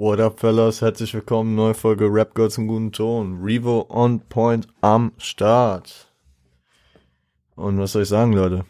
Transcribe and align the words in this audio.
What 0.00 0.18
up, 0.18 0.40
fellas? 0.40 0.80
Herzlich 0.80 1.12
willkommen, 1.12 1.54
neue 1.54 1.74
Folge 1.74 2.06
Rap 2.06 2.34
Girls 2.34 2.56
im 2.56 2.66
guten 2.66 2.90
Ton. 2.90 3.42
Revo 3.42 3.84
on 3.90 4.20
point 4.30 4.66
am 4.80 5.12
Start. 5.18 6.10
Und 7.54 7.78
was 7.78 7.92
soll 7.92 8.04
ich 8.04 8.08
sagen, 8.08 8.32
Leute? 8.32 8.64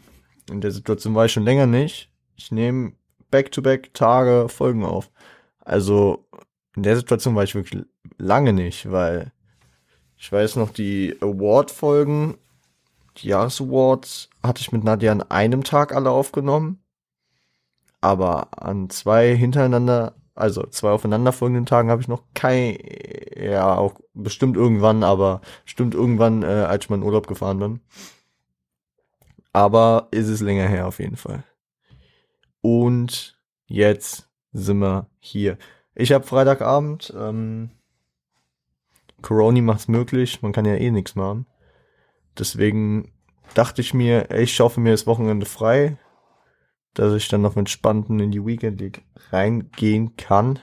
In 0.50 0.60
der 0.60 0.72
Situation 0.72 1.14
war 1.14 1.26
ich 1.26 1.32
schon 1.32 1.44
länger 1.44 1.66
nicht. 1.66 2.10
Ich 2.34 2.50
nehme 2.50 2.94
back-to-back 3.30 3.94
Tage 3.94 4.48
Folgen 4.48 4.84
auf. 4.84 5.12
Also, 5.60 6.26
in 6.74 6.82
der 6.82 6.96
Situation 6.96 7.36
war 7.36 7.44
ich 7.44 7.54
wirklich 7.54 7.84
lange 8.18 8.52
nicht, 8.52 8.90
weil 8.90 9.30
ich 10.16 10.32
weiß 10.32 10.56
noch, 10.56 10.70
die 10.70 11.16
Award-Folgen, 11.20 12.38
die 13.18 13.28
Jahresawards, 13.28 14.30
hatte 14.42 14.62
ich 14.62 14.72
mit 14.72 14.82
Nadja 14.82 15.12
an 15.12 15.22
einem 15.22 15.62
Tag 15.62 15.94
alle 15.94 16.10
aufgenommen. 16.10 16.82
Aber 18.00 18.48
an 18.60 18.90
zwei 18.90 19.36
hintereinander 19.36 20.16
also 20.40 20.66
zwei 20.66 20.90
aufeinanderfolgenden 20.90 21.66
Tagen 21.66 21.90
habe 21.90 22.02
ich 22.02 22.08
noch 22.08 22.22
kein, 22.34 22.78
ja, 23.36 23.76
auch 23.76 23.94
bestimmt 24.14 24.56
irgendwann, 24.56 25.02
aber 25.04 25.40
bestimmt 25.64 25.94
irgendwann, 25.94 26.42
äh, 26.42 26.46
als 26.46 26.84
ich 26.84 26.90
mal 26.90 26.96
in 26.96 27.02
Urlaub 27.02 27.26
gefahren 27.26 27.58
bin. 27.58 27.80
Aber 29.52 30.08
ist 30.10 30.28
es 30.28 30.40
länger 30.40 30.68
her 30.68 30.86
auf 30.86 30.98
jeden 30.98 31.16
Fall. 31.16 31.44
Und 32.60 33.38
jetzt 33.66 34.28
sind 34.52 34.78
wir 34.78 35.06
hier. 35.18 35.58
Ich 35.94 36.12
habe 36.12 36.26
Freitagabend, 36.26 37.12
ähm, 37.16 37.70
Corona 39.22 39.60
macht's 39.60 39.88
möglich, 39.88 40.42
man 40.42 40.52
kann 40.52 40.64
ja 40.64 40.74
eh 40.74 40.90
nichts 40.90 41.14
machen. 41.14 41.46
Deswegen 42.38 43.12
dachte 43.54 43.80
ich 43.80 43.92
mir, 43.92 44.30
ich 44.30 44.54
schaufe 44.54 44.80
mir 44.80 44.92
das 44.92 45.06
Wochenende 45.06 45.46
frei, 45.46 45.98
dass 46.94 47.14
ich 47.14 47.28
dann 47.28 47.42
noch 47.42 47.56
entspannten 47.56 48.20
in 48.20 48.30
die 48.30 48.44
Weekend 48.44 48.80
League 48.80 49.04
reingehen 49.30 50.16
kann. 50.16 50.58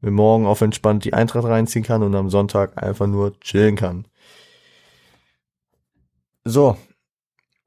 Mir 0.00 0.10
morgen 0.10 0.46
auf 0.46 0.60
entspannt 0.60 1.04
die 1.04 1.14
Eintracht 1.14 1.44
reinziehen 1.44 1.84
kann 1.84 2.02
und 2.02 2.14
am 2.14 2.30
Sonntag 2.30 2.82
einfach 2.82 3.06
nur 3.06 3.38
chillen 3.40 3.76
kann. 3.76 4.06
So. 6.44 6.76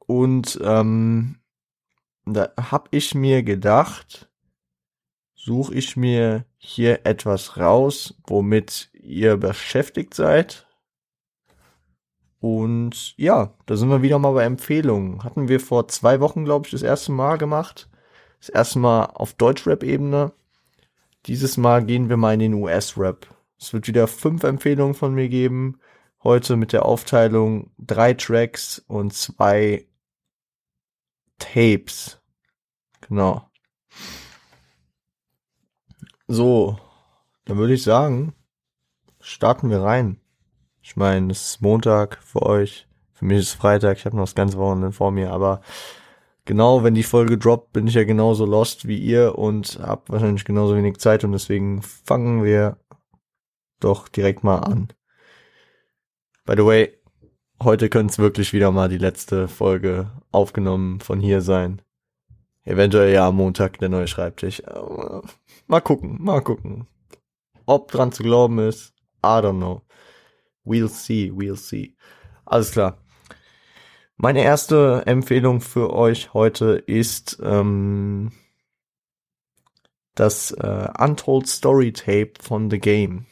Und 0.06 0.60
ähm, 0.62 1.40
da 2.26 2.50
hab 2.58 2.90
ich 2.92 3.16
mir 3.16 3.44
gedacht, 3.44 4.30
suche 5.34 5.76
ich 5.76 5.96
mir 5.96 6.46
hier 6.58 7.06
etwas 7.06 7.58
raus, 7.58 8.16
womit 8.28 8.90
ihr 8.94 9.38
beschäftigt 9.38 10.14
seid, 10.14 10.65
und 12.46 13.18
ja, 13.18 13.56
da 13.66 13.76
sind 13.76 13.90
wir 13.90 14.04
wieder 14.04 14.20
mal 14.20 14.34
bei 14.34 14.44
Empfehlungen. 14.44 15.24
Hatten 15.24 15.48
wir 15.48 15.60
vor 15.60 15.88
zwei 15.88 16.20
Wochen, 16.20 16.46
glaube 16.46 16.68
ich, 16.68 16.72
das 16.74 16.84
erste 16.84 17.12
Mal 17.12 17.40
gemacht. 17.40 17.90
Das 18.40 18.50
erste 18.50 18.78
Mal 18.78 19.06
auf 19.06 19.34
Deutschrap-Ebene. 19.34 20.32
Dieses 21.26 21.58
Mal 21.58 21.84
gehen 21.84 22.08
wir 22.08 22.18
mal 22.18 22.36
in 22.36 22.42
den 22.42 22.54
US-Rap. 22.54 23.26
Es 23.60 23.74
wird 23.74 23.88
wieder 23.88 24.08
fünf 24.08 24.44
Empfehlungen 24.44 24.94
von 24.94 25.16
mir 25.16 25.28
geben. 25.28 25.80
Heute 26.24 26.56
mit 26.56 26.72
der 26.72 26.86
Aufteilung 26.86 27.72
drei 27.80 28.14
Tracks 28.14 28.78
und 28.88 29.12
zwei 29.16 29.88
Tapes. 31.40 32.22
Genau. 33.02 33.50
So, 36.28 36.78
dann 37.46 37.58
würde 37.58 37.74
ich 37.74 37.82
sagen, 37.82 38.36
starten 39.20 39.72
wir 39.72 39.82
rein. 39.82 40.22
Ich 40.88 40.96
meine, 40.96 41.32
es 41.32 41.48
ist 41.48 41.62
Montag 41.64 42.20
für 42.22 42.44
euch. 42.44 42.88
Für 43.14 43.26
mich 43.26 43.40
ist 43.40 43.48
es 43.48 43.54
Freitag. 43.56 43.98
Ich 43.98 44.06
habe 44.06 44.16
noch 44.16 44.26
das 44.26 44.36
ganze 44.36 44.60
Wochenende 44.60 44.92
vor 44.92 45.10
mir. 45.10 45.32
Aber 45.32 45.62
genau, 46.46 46.84
wenn 46.84 46.94
die 46.94 47.02
Folge 47.02 47.40
droppt, 47.40 47.74
bin 47.74 47.88
ich 47.88 47.96
ja 47.96 48.04
genauso 48.04 48.46
lost 48.46 48.88
wie 48.88 49.00
ihr 49.00 49.36
und 49.36 49.80
habe 49.82 50.04
wahrscheinlich 50.10 50.46
genauso 50.46 50.76
wenig 50.76 50.98
Zeit. 50.98 51.24
Und 51.24 51.32
deswegen 51.32 51.82
fangen 51.82 52.44
wir 52.44 52.78
doch 53.80 54.08
direkt 54.08 54.44
mal 54.44 54.60
an. 54.60 54.90
By 56.46 56.54
the 56.56 56.66
way, 56.66 56.96
heute 57.64 57.90
könnte 57.90 58.12
es 58.12 58.20
wirklich 58.20 58.54
wieder 58.54 58.70
mal 58.72 58.88
die 58.88 59.00
letzte 59.00 59.48
Folge 59.48 60.12
aufgenommen 60.32 61.00
von 61.00 61.20
hier 61.20 61.42
sein. 61.42 61.82
Eventuell 62.64 63.12
ja 63.12 63.28
am 63.28 63.38
Montag 63.38 63.80
der 63.80 63.90
neue 63.90 64.08
Schreibtisch. 64.08 64.62
Mal 65.66 65.82
gucken, 65.82 66.22
mal 66.22 66.42
gucken. 66.42 66.86
Ob 67.66 67.90
dran 67.90 68.12
zu 68.12 68.22
glauben 68.22 68.60
ist, 68.60 68.94
I 69.24 69.42
don't 69.42 69.58
know. 69.58 69.82
We'll 70.66 70.90
see, 70.90 71.32
we'll 71.32 71.56
see. 71.56 71.96
Alles 72.46 72.72
klar. 72.72 72.98
Meine 74.18 74.44
erste 74.44 75.04
Empfehlung 75.06 75.62
für 75.62 75.94
euch 75.94 76.34
heute 76.34 76.76
ist 76.88 77.38
ähm, 77.44 78.32
das 80.16 80.52
äh, 80.52 80.88
Untold 80.98 81.48
Story 81.48 81.92
Tape 81.92 82.34
von 82.42 82.70
The 82.72 82.80
Game. 82.80 83.26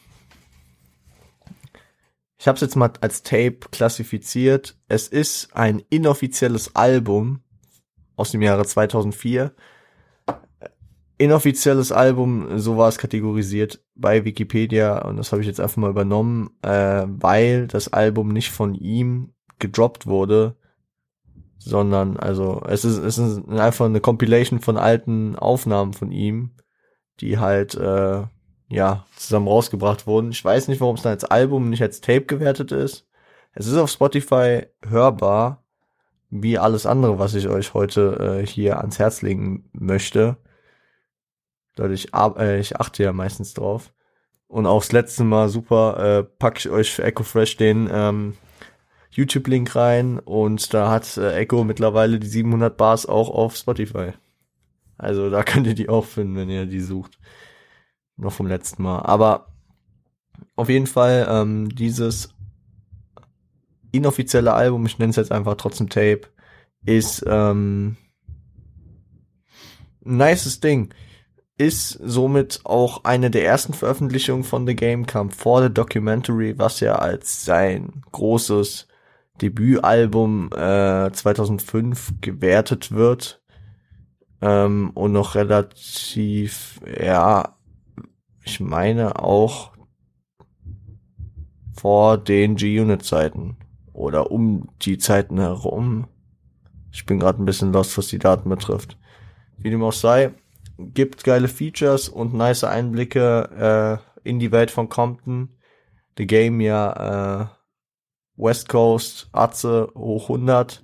Ich 2.37 2.47
habe 2.47 2.55
es 2.55 2.61
jetzt 2.61 2.75
mal 2.75 2.91
als 2.99 3.23
Tape 3.23 3.59
klassifiziert. 3.71 4.77
Es 4.89 5.07
ist 5.07 5.55
ein 5.55 5.81
inoffizielles 5.89 6.75
Album 6.75 7.41
aus 8.17 8.31
dem 8.31 8.41
Jahre 8.41 8.65
2004 8.65 9.55
inoffizielles 11.17 11.91
Album, 11.91 12.57
so 12.57 12.77
war 12.77 12.89
es 12.89 12.97
kategorisiert 12.97 13.83
bei 13.95 14.25
Wikipedia 14.25 15.05
und 15.05 15.17
das 15.17 15.31
habe 15.31 15.41
ich 15.41 15.47
jetzt 15.47 15.59
einfach 15.59 15.77
mal 15.77 15.89
übernommen, 15.89 16.49
äh, 16.61 17.05
weil 17.07 17.67
das 17.67 17.93
Album 17.93 18.29
nicht 18.29 18.51
von 18.51 18.75
ihm 18.75 19.33
gedroppt 19.59 20.07
wurde, 20.07 20.55
sondern 21.57 22.17
also 22.17 22.61
es 22.67 22.83
ist, 22.83 22.97
es 22.97 23.17
ist 23.17 23.47
einfach 23.47 23.85
eine 23.85 24.01
Compilation 24.01 24.59
von 24.59 24.77
alten 24.77 25.35
Aufnahmen 25.35 25.93
von 25.93 26.11
ihm, 26.11 26.51
die 27.21 27.37
halt 27.37 27.75
äh, 27.75 28.23
ja 28.67 29.05
zusammen 29.15 29.47
rausgebracht 29.47 30.07
wurden. 30.07 30.31
Ich 30.31 30.43
weiß 30.43 30.67
nicht, 30.67 30.81
warum 30.81 30.95
es 30.95 31.03
dann 31.03 31.13
als 31.13 31.25
Album 31.25 31.69
nicht 31.69 31.81
als 31.81 32.01
Tape 32.01 32.25
gewertet 32.25 32.71
ist. 32.71 33.07
Es 33.53 33.67
ist 33.67 33.77
auf 33.77 33.89
Spotify 33.89 34.63
hörbar, 34.85 35.63
wie 36.29 36.57
alles 36.57 36.85
andere, 36.85 37.19
was 37.19 37.35
ich 37.35 37.47
euch 37.47 37.73
heute 37.75 38.41
äh, 38.41 38.45
hier 38.45 38.79
ans 38.79 38.97
Herz 38.99 39.21
legen 39.21 39.69
möchte. 39.73 40.37
Dadurch, 41.75 42.09
äh, 42.13 42.59
ich 42.59 42.79
achte 42.79 43.03
ja 43.03 43.13
meistens 43.13 43.53
drauf. 43.53 43.93
Und 44.47 44.65
auch 44.67 44.81
das 44.81 44.91
letzte 44.91 45.23
Mal 45.23 45.49
super, 45.49 46.19
äh, 46.19 46.23
packe 46.23 46.59
ich 46.59 46.69
euch 46.69 46.91
für 46.91 47.03
Echo 47.03 47.23
Fresh 47.23 47.57
den 47.57 47.89
ähm, 47.91 48.37
YouTube-Link 49.11 49.75
rein 49.75 50.19
und 50.19 50.73
da 50.73 50.89
hat 50.89 51.17
äh, 51.17 51.35
Echo 51.35 51.63
mittlerweile 51.63 52.19
die 52.19 52.27
700 52.27 52.77
Bars 52.77 53.05
auch 53.05 53.29
auf 53.29 53.55
Spotify. 53.55 54.11
Also 54.97 55.29
da 55.29 55.43
könnt 55.43 55.67
ihr 55.67 55.75
die 55.75 55.89
auch 55.89 56.05
finden, 56.05 56.35
wenn 56.35 56.49
ihr 56.49 56.65
die 56.65 56.81
sucht. 56.81 57.17
Noch 58.15 58.33
vom 58.33 58.47
letzten 58.47 58.83
Mal. 58.83 58.99
Aber 58.99 59.47
auf 60.55 60.69
jeden 60.69 60.87
Fall 60.87 61.27
ähm, 61.29 61.69
dieses 61.69 62.29
inoffizielle 63.91 64.53
Album, 64.53 64.85
ich 64.85 64.99
nenne 64.99 65.11
es 65.11 65.15
jetzt 65.15 65.31
einfach 65.31 65.55
trotzdem 65.55 65.89
Tape, 65.89 66.21
ist 66.85 67.23
ähm, 67.27 67.97
ein 70.05 70.17
nices 70.17 70.59
Ding 70.59 70.93
ist 71.57 71.91
somit 72.03 72.61
auch 72.63 73.03
eine 73.03 73.29
der 73.29 73.45
ersten 73.45 73.73
Veröffentlichungen 73.73 74.43
von 74.43 74.65
The 74.65 74.75
Game, 74.75 75.05
kam 75.05 75.29
vor 75.29 75.61
der 75.61 75.69
Documentary, 75.69 76.57
was 76.57 76.79
ja 76.79 76.95
als 76.95 77.45
sein 77.45 78.01
großes 78.11 78.87
Debütalbum 79.41 80.51
äh, 80.51 81.11
2005 81.11 82.13
gewertet 82.21 82.91
wird 82.91 83.41
ähm, 84.41 84.91
und 84.93 85.11
noch 85.11 85.35
relativ, 85.35 86.79
ja, 86.99 87.57
ich 88.43 88.59
meine 88.59 89.19
auch 89.19 89.71
vor 91.71 92.17
den 92.17 92.55
G-Unit-Zeiten 92.55 93.57
oder 93.93 94.31
um 94.31 94.69
die 94.81 94.97
Zeiten 94.97 95.39
herum. 95.39 96.07
Ich 96.91 97.05
bin 97.05 97.19
gerade 97.19 97.41
ein 97.41 97.45
bisschen 97.45 97.73
lost, 97.73 97.97
was 97.97 98.07
die 98.07 98.19
Daten 98.19 98.49
betrifft. 98.49 98.97
Wie 99.57 99.69
dem 99.69 99.83
auch 99.83 99.93
sei, 99.93 100.33
gibt 100.77 101.23
geile 101.23 101.47
Features 101.47 102.09
und 102.09 102.33
nice 102.33 102.63
Einblicke 102.63 104.01
äh, 104.23 104.27
in 104.27 104.39
die 104.39 104.51
Welt 104.51 104.71
von 104.71 104.89
Compton. 104.89 105.49
The 106.17 106.27
Game 106.27 106.61
ja 106.61 107.41
äh, 107.41 107.47
West 108.35 108.69
Coast, 108.69 109.29
Atze, 109.31 109.91
hoch 109.95 110.29
100, 110.29 110.83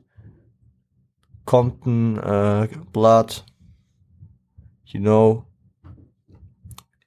Compton, 1.45 2.17
äh, 2.17 2.67
Blood, 2.91 3.43
you 4.85 4.99
know, 4.99 5.45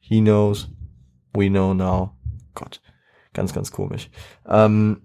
he 0.00 0.20
knows, 0.20 0.68
we 1.34 1.48
know 1.48 1.74
now. 1.74 2.16
Gott, 2.54 2.80
ganz, 3.32 3.52
ganz 3.52 3.70
komisch. 3.70 4.10
Ähm, 4.46 5.02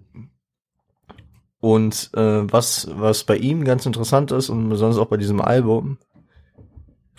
und 1.60 2.10
äh, 2.14 2.52
was, 2.52 2.88
was 2.92 3.24
bei 3.24 3.36
ihm 3.36 3.64
ganz 3.64 3.86
interessant 3.86 4.30
ist 4.30 4.48
und 4.48 4.68
besonders 4.68 4.98
auch 4.98 5.08
bei 5.08 5.16
diesem 5.16 5.40
Album, 5.40 5.98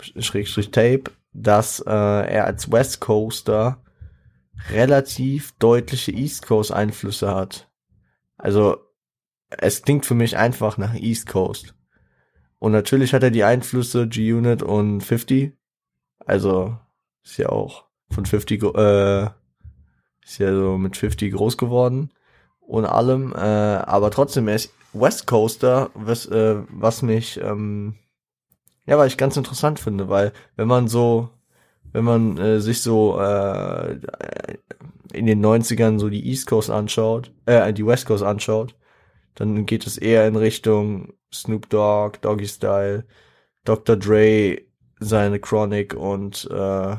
Schrägstrich 0.02 0.70
Tape, 0.70 1.04
dass 1.32 1.80
äh, 1.80 1.90
er 1.90 2.46
als 2.46 2.70
West 2.70 3.00
Coaster 3.00 3.82
relativ 4.70 5.52
deutliche 5.58 6.12
East 6.12 6.46
Coast 6.46 6.72
Einflüsse 6.72 7.34
hat. 7.34 7.70
Also 8.36 8.78
es 9.48 9.82
klingt 9.82 10.06
für 10.06 10.14
mich 10.14 10.36
einfach 10.36 10.78
nach 10.78 10.94
East 10.94 11.28
Coast. 11.28 11.74
Und 12.58 12.72
natürlich 12.72 13.14
hat 13.14 13.22
er 13.22 13.30
die 13.30 13.44
Einflüsse 13.44 14.06
G-Unit 14.06 14.62
und 14.62 15.00
50. 15.00 15.52
Also 16.26 16.76
ist 17.24 17.38
ja 17.38 17.48
auch 17.48 17.86
von 18.10 18.26
50, 18.26 18.62
äh, 18.74 19.24
ist 20.22 20.38
ja 20.38 20.54
so 20.54 20.76
mit 20.76 20.96
50 20.96 21.32
groß 21.32 21.56
geworden 21.56 22.10
und 22.60 22.84
allem, 22.84 23.32
äh, 23.32 23.38
aber 23.38 24.10
trotzdem, 24.10 24.46
er 24.46 24.54
ist 24.56 24.72
West 24.92 25.26
Coaster, 25.26 25.90
was, 25.94 26.26
äh, 26.26 26.62
was 26.68 27.02
mich, 27.02 27.40
ähm, 27.40 27.96
ja, 28.90 28.98
weil 28.98 29.06
ich 29.06 29.16
ganz 29.16 29.36
interessant 29.36 29.78
finde, 29.78 30.08
weil 30.08 30.32
wenn 30.56 30.66
man 30.66 30.88
so, 30.88 31.30
wenn 31.92 32.04
man 32.04 32.36
äh, 32.38 32.60
sich 32.60 32.82
so 32.82 33.20
äh, 33.20 34.00
in 35.12 35.26
den 35.26 35.44
90ern 35.46 36.00
so 36.00 36.08
die 36.08 36.28
East 36.28 36.48
Coast 36.48 36.70
anschaut, 36.70 37.32
äh, 37.46 37.72
die 37.72 37.86
West 37.86 38.06
Coast 38.06 38.24
anschaut, 38.24 38.74
dann 39.36 39.64
geht 39.64 39.86
es 39.86 39.96
eher 39.96 40.26
in 40.26 40.34
Richtung 40.34 41.12
Snoop 41.32 41.70
Dogg, 41.70 42.18
Doggy 42.20 42.48
Style, 42.48 43.06
Dr. 43.64 43.96
Dre, 43.96 44.62
seine 44.98 45.38
Chronic 45.38 45.94
und 45.94 46.48
äh, 46.50 46.96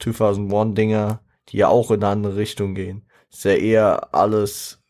2001 0.00 0.74
Dinger, 0.74 1.20
die 1.50 1.58
ja 1.58 1.68
auch 1.68 1.92
in 1.92 2.02
eine 2.02 2.08
andere 2.08 2.36
Richtung 2.36 2.74
gehen. 2.74 3.06
Ist 3.30 3.44
ja 3.44 3.52
eher 3.52 4.12
alles, 4.12 4.82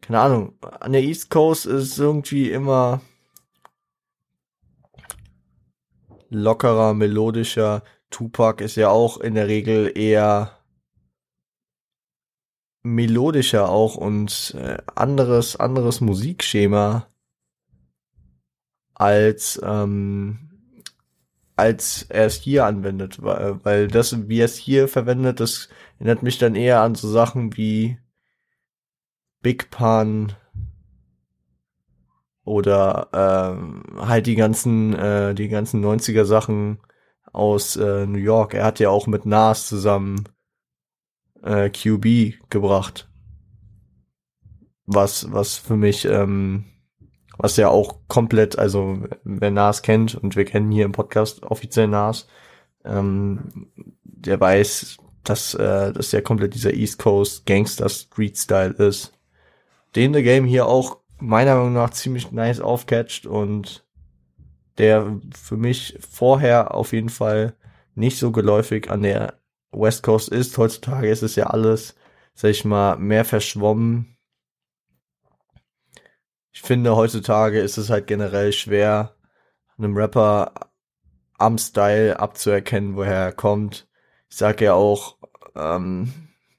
keine 0.00 0.18
Ahnung, 0.18 0.58
an 0.80 0.90
der 0.90 1.02
East 1.02 1.30
Coast 1.30 1.66
ist 1.66 1.96
irgendwie 1.96 2.50
immer 2.50 3.00
lockerer, 6.30 6.94
melodischer. 6.94 7.82
Tupac 8.10 8.64
ist 8.64 8.76
ja 8.76 8.88
auch 8.88 9.18
in 9.18 9.34
der 9.34 9.48
Regel 9.48 9.92
eher 9.96 10.58
melodischer 12.82 13.68
auch 13.68 13.96
und 13.96 14.54
äh, 14.58 14.78
anderes 14.94 15.56
anderes 15.56 16.00
Musikschema 16.00 17.06
als 18.94 19.60
ähm, 19.62 20.50
als 21.56 22.06
er 22.08 22.24
es 22.24 22.36
hier 22.36 22.64
anwendet, 22.64 23.22
weil, 23.22 23.62
weil 23.64 23.88
das, 23.88 24.28
wie 24.28 24.40
er 24.40 24.46
es 24.46 24.56
hier 24.56 24.88
verwendet, 24.88 25.40
das 25.40 25.68
erinnert 25.98 26.22
mich 26.22 26.38
dann 26.38 26.54
eher 26.54 26.80
an 26.80 26.94
so 26.94 27.06
Sachen 27.08 27.54
wie 27.56 27.98
Big 29.42 29.70
Pun 29.70 30.32
oder 32.50 33.08
ähm, 33.12 33.84
halt 33.96 34.26
die 34.26 34.34
ganzen, 34.34 34.92
äh, 34.94 35.34
die 35.34 35.48
ganzen 35.48 35.84
90er 35.84 36.24
Sachen 36.24 36.80
aus 37.32 37.76
äh, 37.76 38.06
New 38.06 38.18
York. 38.18 38.54
Er 38.54 38.64
hat 38.64 38.80
ja 38.80 38.90
auch 38.90 39.06
mit 39.06 39.24
Nas 39.24 39.68
zusammen 39.68 40.28
äh, 41.42 41.70
QB 41.70 42.50
gebracht. 42.50 43.08
Was, 44.86 45.32
was 45.32 45.54
für 45.54 45.76
mich 45.76 46.04
ähm, 46.06 46.64
was 47.38 47.56
ja 47.56 47.68
auch 47.68 48.00
komplett, 48.08 48.58
also 48.58 48.98
wer 49.24 49.50
Nas 49.50 49.82
kennt 49.82 50.14
und 50.14 50.36
wir 50.36 50.44
kennen 50.44 50.70
hier 50.70 50.84
im 50.84 50.92
Podcast 50.92 51.42
offiziell 51.44 51.86
Nas, 51.86 52.26
ähm, 52.84 53.70
der 54.02 54.40
weiß, 54.40 54.98
dass 55.22 55.54
äh, 55.54 55.92
das 55.92 56.12
ja 56.12 56.20
komplett 56.20 56.54
dieser 56.54 56.74
East 56.74 56.98
Coast 56.98 57.46
Gangster 57.46 57.88
Street 57.88 58.36
Style 58.36 58.72
ist, 58.72 59.12
den 59.96 60.12
der 60.12 60.22
Game 60.22 60.44
hier 60.44 60.66
auch 60.66 60.99
meiner 61.20 61.56
Meinung 61.56 61.74
nach 61.74 61.90
ziemlich 61.90 62.32
nice 62.32 62.60
aufcatcht 62.60 63.26
und 63.26 63.86
der 64.78 65.20
für 65.34 65.56
mich 65.56 65.98
vorher 66.00 66.74
auf 66.74 66.92
jeden 66.92 67.10
Fall 67.10 67.54
nicht 67.94 68.18
so 68.18 68.32
geläufig 68.32 68.90
an 68.90 69.02
der 69.02 69.34
West 69.72 70.02
Coast 70.02 70.28
ist. 70.28 70.56
Heutzutage 70.58 71.08
ist 71.08 71.22
es 71.22 71.36
ja 71.36 71.46
alles, 71.46 71.94
sag 72.34 72.50
ich 72.50 72.64
mal, 72.64 72.96
mehr 72.96 73.24
verschwommen 73.24 74.16
ich 76.52 76.62
finde, 76.62 76.96
heutzutage 76.96 77.60
ist 77.60 77.78
es 77.78 77.90
halt 77.90 78.06
generell 78.06 78.52
schwer, 78.52 79.14
einem 79.78 79.96
Rapper 79.96 80.52
am 81.38 81.58
Style 81.58 82.18
abzuerkennen, 82.18 82.96
woher 82.96 83.16
er 83.16 83.32
kommt. 83.32 83.88
Ich 84.28 84.36
sage 84.36 84.66
ja 84.66 84.74
auch, 84.74 85.16
ähm, 85.54 86.12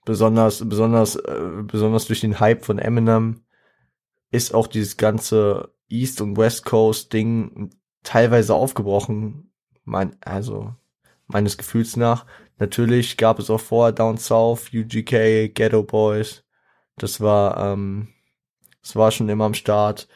besonders, 0.05 0.67
besonders, 0.67 1.17
äh, 1.17 1.63
besonders 1.63 2.05
durch 2.05 2.21
den 2.21 2.39
Hype 2.39 2.65
von 2.65 2.79
Eminem 2.79 3.43
ist 4.31 4.53
auch 4.53 4.67
dieses 4.67 4.97
ganze 4.97 5.73
East 5.89 6.21
und 6.21 6.37
West 6.37 6.65
Coast 6.65 7.13
Ding 7.13 7.69
teilweise 8.03 8.55
aufgebrochen. 8.55 9.51
Mein, 9.83 10.15
also, 10.21 10.73
meines 11.27 11.57
Gefühls 11.57 11.97
nach. 11.97 12.25
Natürlich 12.57 13.17
gab 13.17 13.39
es 13.39 13.49
auch 13.49 13.59
vorher 13.59 13.91
Down 13.91 14.17
South, 14.17 14.71
UGK, 14.73 15.53
Ghetto 15.53 15.83
Boys. 15.83 16.43
Das 16.95 17.19
war, 17.19 17.73
ähm, 17.73 18.09
es 18.81 18.95
war 18.95 19.11
schon 19.11 19.29
immer 19.29 19.45
am 19.45 19.53
Start. 19.53 20.07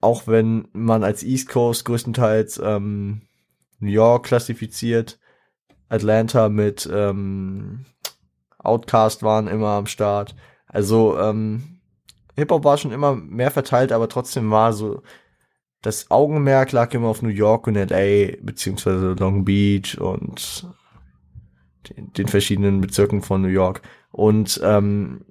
Auch 0.00 0.26
wenn 0.26 0.68
man 0.72 1.04
als 1.04 1.22
East 1.22 1.48
Coast 1.48 1.84
größtenteils 1.84 2.60
ähm, 2.62 3.22
New 3.78 3.90
York 3.90 4.26
klassifiziert, 4.26 5.18
Atlanta 5.88 6.48
mit 6.48 6.88
ähm, 6.92 7.86
Outcast 8.58 9.22
waren 9.22 9.48
immer 9.48 9.70
am 9.70 9.86
Start. 9.86 10.34
Also 10.72 11.18
ähm, 11.18 11.80
Hip-Hop 12.34 12.64
war 12.64 12.78
schon 12.78 12.92
immer 12.92 13.14
mehr 13.14 13.50
verteilt, 13.50 13.92
aber 13.92 14.08
trotzdem 14.08 14.50
war 14.50 14.72
so, 14.72 15.02
das 15.82 16.10
Augenmerk 16.10 16.72
lag 16.72 16.92
immer 16.94 17.08
auf 17.08 17.22
New 17.22 17.28
York 17.28 17.66
und 17.66 17.74
LA, 17.74 18.36
beziehungsweise 18.40 19.12
Long 19.12 19.44
Beach 19.44 19.98
und 20.00 20.66
den, 21.88 22.12
den 22.12 22.28
verschiedenen 22.28 22.80
Bezirken 22.80 23.22
von 23.22 23.42
New 23.42 23.48
York. 23.48 23.82
Und 24.10 24.60
ähm, 24.64 25.24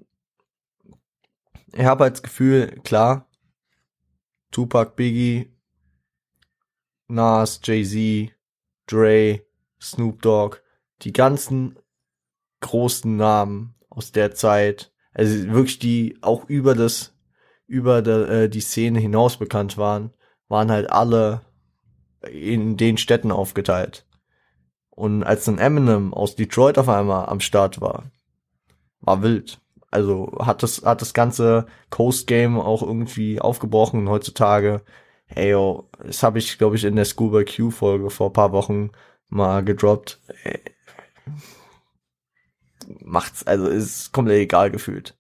ich 1.74 1.86
habe 1.86 2.04
halt 2.04 2.16
das 2.16 2.24
Gefühl, 2.24 2.80
klar, 2.84 3.28
Tupac, 4.52 4.96
Biggie, 4.96 5.54
Nas, 7.08 7.62
Jay-Z, 7.64 8.32
Dre, 8.88 9.42
Snoop 9.82 10.22
Dogg, 10.22 10.58
die 11.02 11.14
ganzen 11.14 11.80
großen 12.60 13.16
Namen 13.16 13.74
aus 13.90 14.12
der 14.12 14.36
Zeit, 14.36 14.91
also 15.13 15.48
wirklich 15.52 15.80
die 15.80 16.18
auch 16.22 16.46
über 16.46 16.75
das, 16.75 17.13
über 17.68 18.02
de, 18.02 18.46
äh, 18.46 18.50
die 18.50 18.62
Szene 18.62 19.00
hinaus 19.00 19.38
bekannt 19.38 19.78
waren, 19.78 20.12
waren 20.48 20.72
halt 20.72 20.92
alle 20.92 21.42
in 22.30 22.78
den 22.78 22.98
Städten 22.98 23.31
aufgeteilt. 23.31 24.06
Und 24.90 25.24
als 25.24 25.46
dann 25.46 25.58
Eminem 25.58 26.13
aus 26.13 26.36
Detroit 26.36 26.78
auf 26.78 26.90
einmal 26.90 27.28
am 27.28 27.40
Start 27.40 27.81
war, 27.81 28.12
war 29.00 29.24
wild. 29.24 29.60
Also 29.90 30.31
hat 30.40 30.63
das, 30.63 30.84
hat 30.84 31.02
das 31.02 31.14
ganze 31.14 31.66
Coast 31.90 32.28
Game 32.28 32.60
auch 32.60 32.81
irgendwie 32.81 33.42
aufgebrochen 33.42 34.10
heutzutage, 34.10 34.84
ey, 35.28 35.52
yo, 35.52 35.90
das 36.04 36.24
habe 36.24 36.40
ich, 36.40 36.57
glaube 36.57 36.75
ich, 36.75 36.84
in 36.84 36.96
der 36.96 37.06
Scuba 37.06 37.44
Q 37.44 37.72
Folge 37.72 38.10
vor 38.10 38.31
paar 38.31 38.52
Wochen 38.52 38.92
mal 39.30 39.64
gedroppt. 39.64 40.19
Ey, 40.44 40.62
macht's, 43.02 43.45
also 43.45 43.68
ist 43.68 44.12
komplett 44.12 44.40
egal 44.42 44.71
gefühlt. 44.71 45.18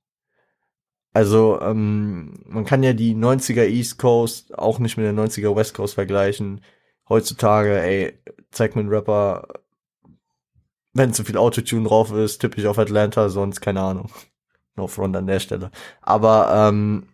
Also, 1.13 1.59
ähm, 1.61 2.43
man 2.45 2.65
kann 2.65 2.83
ja 2.83 2.93
die 2.93 3.13
90er 3.15 3.65
East 3.67 3.97
Coast 3.97 4.57
auch 4.57 4.79
nicht 4.79 4.97
mit 4.97 5.05
der 5.05 5.13
90er 5.13 5.55
West 5.55 5.73
Coast 5.73 5.95
vergleichen. 5.95 6.61
Heutzutage, 7.09 7.81
ey, 7.81 8.17
zeig 8.51 8.75
mir 8.75 8.81
einen 8.81 8.89
Rapper, 8.89 9.47
wenn 10.93 11.13
zu 11.13 11.23
viel 11.23 11.37
Autotune 11.37 11.87
drauf 11.87 12.11
ist, 12.13 12.39
typisch 12.39 12.65
auf 12.65 12.79
Atlanta, 12.79 13.29
sonst 13.29 13.61
keine 13.61 13.81
Ahnung. 13.81 14.09
No 14.77 14.87
front 14.87 15.17
an 15.17 15.27
der 15.27 15.41
Stelle. 15.41 15.69
Aber 16.01 16.49
ähm, 16.69 17.09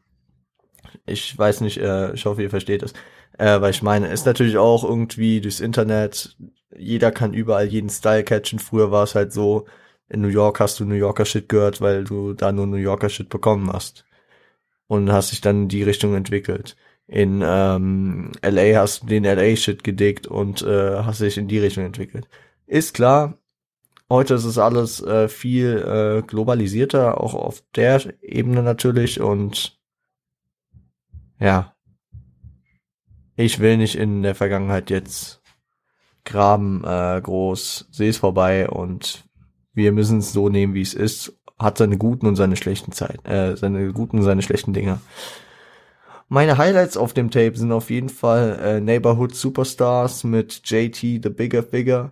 ich 1.08 1.36
weiß 1.36 1.62
nicht, 1.62 1.80
äh, 1.80 2.14
ich 2.14 2.26
hoffe, 2.28 2.44
ihr 2.44 2.52
versteht 2.52 2.84
es. 2.84 2.94
Äh, 3.40 3.62
weil 3.62 3.72
ich 3.72 3.82
meine, 3.82 4.10
ist 4.10 4.28
natürlich 4.28 4.58
auch 4.58 4.84
irgendwie 4.84 5.42
durchs 5.42 5.60
Internet, 5.60 6.38
jeder 6.78 7.12
kann 7.12 7.34
überall 7.34 7.66
jeden 7.66 7.90
Style 7.90 8.24
catchen. 8.24 8.60
Früher 8.60 8.92
war 8.92 9.04
es 9.04 9.16
halt 9.16 9.34
so, 9.34 9.66
in 10.10 10.22
New 10.22 10.28
York 10.28 10.60
hast 10.60 10.80
du 10.80 10.86
New 10.86 10.96
Yorker 10.96 11.26
Shit 11.26 11.50
gehört, 11.50 11.82
weil 11.82 12.04
du 12.04 12.34
da 12.34 12.52
nur 12.52 12.68
New 12.68 12.78
Yorker 12.78 13.10
Shit 13.10 13.30
bekommen 13.30 13.72
hast. 13.72 14.06
Und 14.88 15.12
hast 15.12 15.32
dich 15.32 15.42
dann 15.42 15.64
in 15.64 15.68
die 15.68 15.84
Richtung 15.84 16.16
entwickelt. 16.16 16.78
In 17.08 17.44
ähm, 17.46 18.32
LA 18.42 18.80
hast 18.80 19.04
du 19.04 19.08
den 19.08 19.26
LA 19.26 19.56
Shit 19.56 19.84
gedickt 19.84 20.28
und 20.28 20.62
äh, 20.62 21.04
hast 21.04 21.22
dich 21.22 21.38
in 21.38 21.50
die 21.50 21.60
Richtung 21.60 21.84
entwickelt. 21.84 22.28
Ist 22.68 22.94
klar, 22.94 23.38
Heute 24.10 24.36
ist 24.36 24.46
es 24.46 24.58
alles 24.58 25.02
äh, 25.02 25.28
viel 25.28 25.80
äh, 25.80 26.22
globalisierter, 26.26 27.20
auch 27.20 27.34
auf 27.34 27.62
der 27.76 28.02
Ebene 28.22 28.64
natürlich. 28.64 29.20
Und 29.20 29.78
ja, 31.40 31.76
ich 33.36 33.60
will 33.60 33.76
nicht 33.76 33.96
in 33.96 34.24
der 34.24 34.34
Vergangenheit 34.34 34.90
jetzt 34.90 35.42
graben 36.24 36.86
äh, 36.86 37.20
groß, 37.22 37.90
sehe 37.92 38.10
es 38.10 38.18
vorbei 38.18 38.70
und 38.70 39.27
wir 39.78 39.94
müssen 39.94 40.20
es 40.20 40.34
so 40.34 40.50
nehmen, 40.50 40.74
wie 40.74 40.82
es 40.82 40.94
ist. 40.94 41.34
Hat 41.58 41.78
seine 41.78 41.98
guten 41.98 42.28
und 42.28 42.36
seine 42.36 42.56
schlechten 42.56 42.92
Zeit, 42.92 43.26
äh, 43.28 43.56
seine 43.56 43.94
guten 43.94 44.18
und 44.18 44.24
seine 44.24 44.42
schlechten 44.42 44.74
Dinge. 44.74 45.00
Meine 46.28 46.58
Highlights 46.58 46.98
auf 46.98 47.14
dem 47.14 47.32
Tape 47.32 47.58
sind 47.58 47.72
auf 47.72 47.90
jeden 47.90 48.10
Fall 48.10 48.60
äh, 48.62 48.80
Neighborhood 48.82 49.34
Superstars 49.34 50.24
mit 50.26 50.62
JT 50.66 51.00
The 51.24 51.30
Bigger 51.30 51.64
Figure 51.64 52.12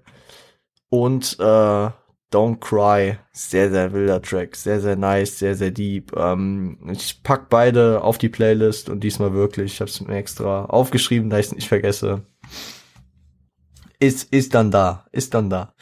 und 0.90 1.38
äh, 1.40 1.90
Don't 2.32 2.60
Cry, 2.60 3.18
sehr, 3.34 3.70
sehr 3.70 3.94
wilder 3.94 4.22
Track, 4.22 4.56
sehr, 4.56 4.82
sehr 4.82 4.96
nice, 4.96 5.40
sehr, 5.40 5.56
sehr 5.56 5.72
deep. 5.72 6.16
Ähm, 6.16 6.80
ich 6.92 7.22
pack 7.24 7.50
beide 7.50 8.02
auf 8.02 8.18
die 8.18 8.30
Playlist 8.30 8.90
und 8.90 9.04
diesmal 9.04 9.34
wirklich, 9.34 9.74
ich 9.74 9.82
habe 9.82 9.90
es 9.90 10.02
mir 10.02 10.16
extra 10.16 10.66
aufgeschrieben, 10.66 11.30
da 11.30 11.38
ich 11.40 11.52
nicht 11.52 11.68
vergesse. 11.68 12.26
ist, 14.00 14.32
ist 14.34 14.54
dann 14.54 14.72
da, 14.72 15.06
ist 15.12 15.34
dann 15.34 15.50
da. 15.50 15.74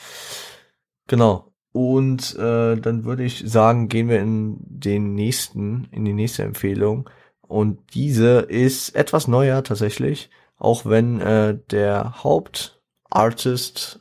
Genau. 1.07 1.52
Und 1.73 2.35
äh, 2.35 2.77
dann 2.77 3.03
würde 3.03 3.23
ich 3.23 3.43
sagen, 3.45 3.89
gehen 3.89 4.07
wir 4.07 4.21
in 4.21 4.57
den 4.61 5.15
nächsten, 5.15 5.89
in 5.91 6.05
die 6.05 6.13
nächste 6.13 6.43
Empfehlung. 6.43 7.09
Und 7.41 7.93
diese 7.93 8.39
ist 8.39 8.95
etwas 8.95 9.27
neuer 9.27 9.63
tatsächlich, 9.63 10.29
auch 10.57 10.85
wenn 10.85 11.19
äh, 11.19 11.57
der 11.71 12.23
Hauptartist 12.23 13.99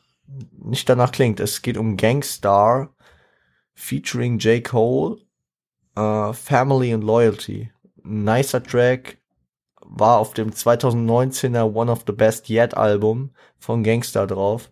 nicht 0.51 0.87
danach 0.87 1.11
klingt. 1.11 1.39
Es 1.39 1.61
geht 1.61 1.77
um 1.77 1.97
Gangstar 1.97 2.95
featuring 3.73 4.37
J. 4.37 4.63
Cole, 4.63 5.17
uh, 5.97 6.31
Family 6.31 6.93
and 6.93 7.03
Loyalty. 7.03 7.71
Nicer 8.03 8.61
Track, 8.61 9.17
war 9.81 10.17
auf 10.19 10.33
dem 10.33 10.51
2019er 10.51 11.73
One 11.73 11.91
of 11.91 12.03
the 12.05 12.13
Best 12.13 12.49
Yet 12.49 12.75
Album 12.75 13.31
von 13.57 13.83
Gangstar 13.83 14.27
drauf. 14.27 14.69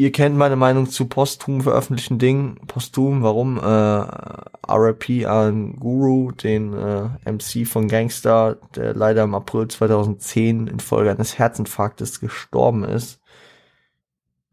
Ihr 0.00 0.12
kennt 0.12 0.34
meine 0.34 0.56
Meinung 0.56 0.88
zu 0.88 1.08
posthum 1.08 1.60
veröffentlichten 1.60 2.18
Dingen. 2.18 2.58
Posthum, 2.66 3.22
warum? 3.22 3.58
Äh, 3.58 4.72
RIP 4.72 5.26
an 5.26 5.76
Guru, 5.76 6.32
den 6.32 6.72
äh, 6.72 7.30
MC 7.30 7.68
von 7.68 7.86
Gangstar, 7.86 8.56
der 8.74 8.94
leider 8.94 9.24
im 9.24 9.34
April 9.34 9.68
2010 9.68 10.68
infolge 10.68 11.10
eines 11.10 11.38
Herzinfarktes 11.38 12.18
gestorben 12.18 12.84
ist. 12.84 13.20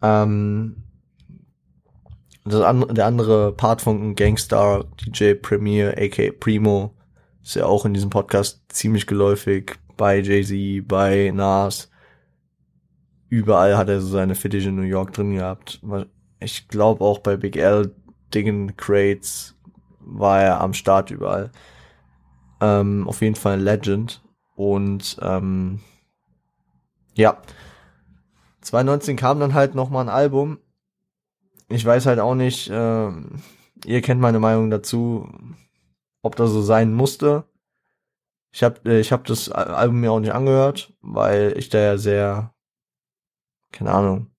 Ähm, 0.01 0.84
andere, 2.44 2.94
der 2.94 3.06
andere 3.06 3.54
Part 3.54 3.82
von 3.82 4.16
Gangstar, 4.16 4.84
DJ 5.00 5.36
Premier, 5.36 5.96
aka 5.98 6.30
Primo, 6.38 6.94
ist 7.42 7.56
ja 7.56 7.68
auch 7.68 7.86
in 7.86 7.94
diesem 7.94 8.10
Podcast 8.10 8.63
ziemlich 8.68 9.08
geläufig 9.08 9.75
bei 9.96 10.20
Jay-Z, 10.20 10.86
bei 10.89 11.32
Nas 11.34 11.89
überall 13.29 13.77
hat 13.77 13.89
er 13.89 14.01
so 14.01 14.07
seine 14.07 14.36
Fittiche 14.36 14.69
in 14.69 14.75
New 14.75 14.81
York 14.81 15.13
drin 15.13 15.36
gehabt. 15.36 15.81
Ich 16.39 16.67
glaube 16.67 17.03
auch 17.03 17.19
bei 17.19 17.38
Big 17.38 17.57
L, 17.57 17.93
Dingen, 18.34 18.75
Crates 18.77 19.55
war 20.00 20.41
er 20.41 20.62
am 20.62 20.74
Start 20.74 21.12
überall. 21.12 21.51
Ähm, 22.62 23.07
auf 23.07 23.22
jeden 23.22 23.36
Fall 23.36 23.53
ein 23.53 23.63
Legend. 23.63 24.24
Und 24.55 25.17
ähm, 25.22 25.79
ja, 27.13 27.41
2019 28.62 29.15
kam 29.15 29.39
dann 29.39 29.53
halt 29.53 29.75
noch 29.75 29.89
mal 29.89 30.01
ein 30.01 30.10
Album. 30.10 30.60
Ich 31.69 31.86
weiß 31.86 32.05
halt 32.05 32.19
auch 32.19 32.36
nicht, 32.36 32.69
äh, 32.69 33.12
ihr 33.86 34.01
kennt 34.01 34.22
meine 34.22 34.39
Meinung 34.39 34.69
dazu, 34.69 35.29
ob 36.22 36.36
das 36.36 36.51
so 36.51 36.62
sein 36.62 36.93
musste. 36.93 37.46
Ich 38.51 38.63
habe 38.63 38.79
äh, 38.89 39.00
ich 39.00 39.12
hab 39.12 39.25
das 39.25 39.50
Album 39.50 40.00
mir 40.00 40.12
auch 40.12 40.19
nicht 40.19 40.34
angehört, 40.34 40.93
weil 41.01 41.53
ich 41.57 41.69
da 41.69 41.79
ja 41.79 41.98
sehr 41.98 42.53
keine 43.71 43.91
Ahnung, 43.91 44.31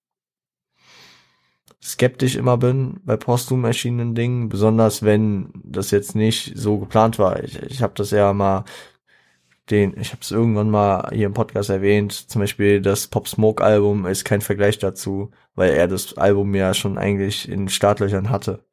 skeptisch 1.83 2.37
immer 2.37 2.57
bin 2.59 3.01
bei 3.05 3.17
posthum 3.17 3.65
erschienenen 3.65 4.15
Dingen, 4.15 4.49
besonders 4.49 5.03
wenn 5.03 5.51
das 5.65 5.91
jetzt 5.91 6.15
nicht 6.15 6.53
so 6.57 6.79
geplant 6.79 7.19
war. 7.19 7.43
Ich, 7.43 7.61
ich 7.63 7.83
habe 7.83 7.95
das 7.97 8.11
ja 8.11 8.33
mal 8.33 8.65
den, 9.71 9.99
ich 10.01 10.13
habe 10.13 10.23
es 10.23 10.31
irgendwann 10.31 10.71
mal 10.71 11.11
hier 11.13 11.27
im 11.27 11.35
Podcast 11.35 11.71
erwähnt, 11.71 12.13
zum 12.13 12.41
Beispiel 12.41 12.81
das 12.81 13.07
Pop 13.09 13.29
Smoke 13.29 13.63
Album 13.63 14.07
ist 14.07 14.25
kein 14.25 14.41
Vergleich 14.41 14.79
dazu, 14.79 15.31
weil 15.55 15.73
er 15.73 15.89
das 15.89 16.17
Album 16.17 16.55
ja 16.55 16.75
schon 16.75 16.99
eigentlich 16.99 17.49
in 17.49 17.69
Startlöchern 17.69 18.31
hatte 18.31 18.65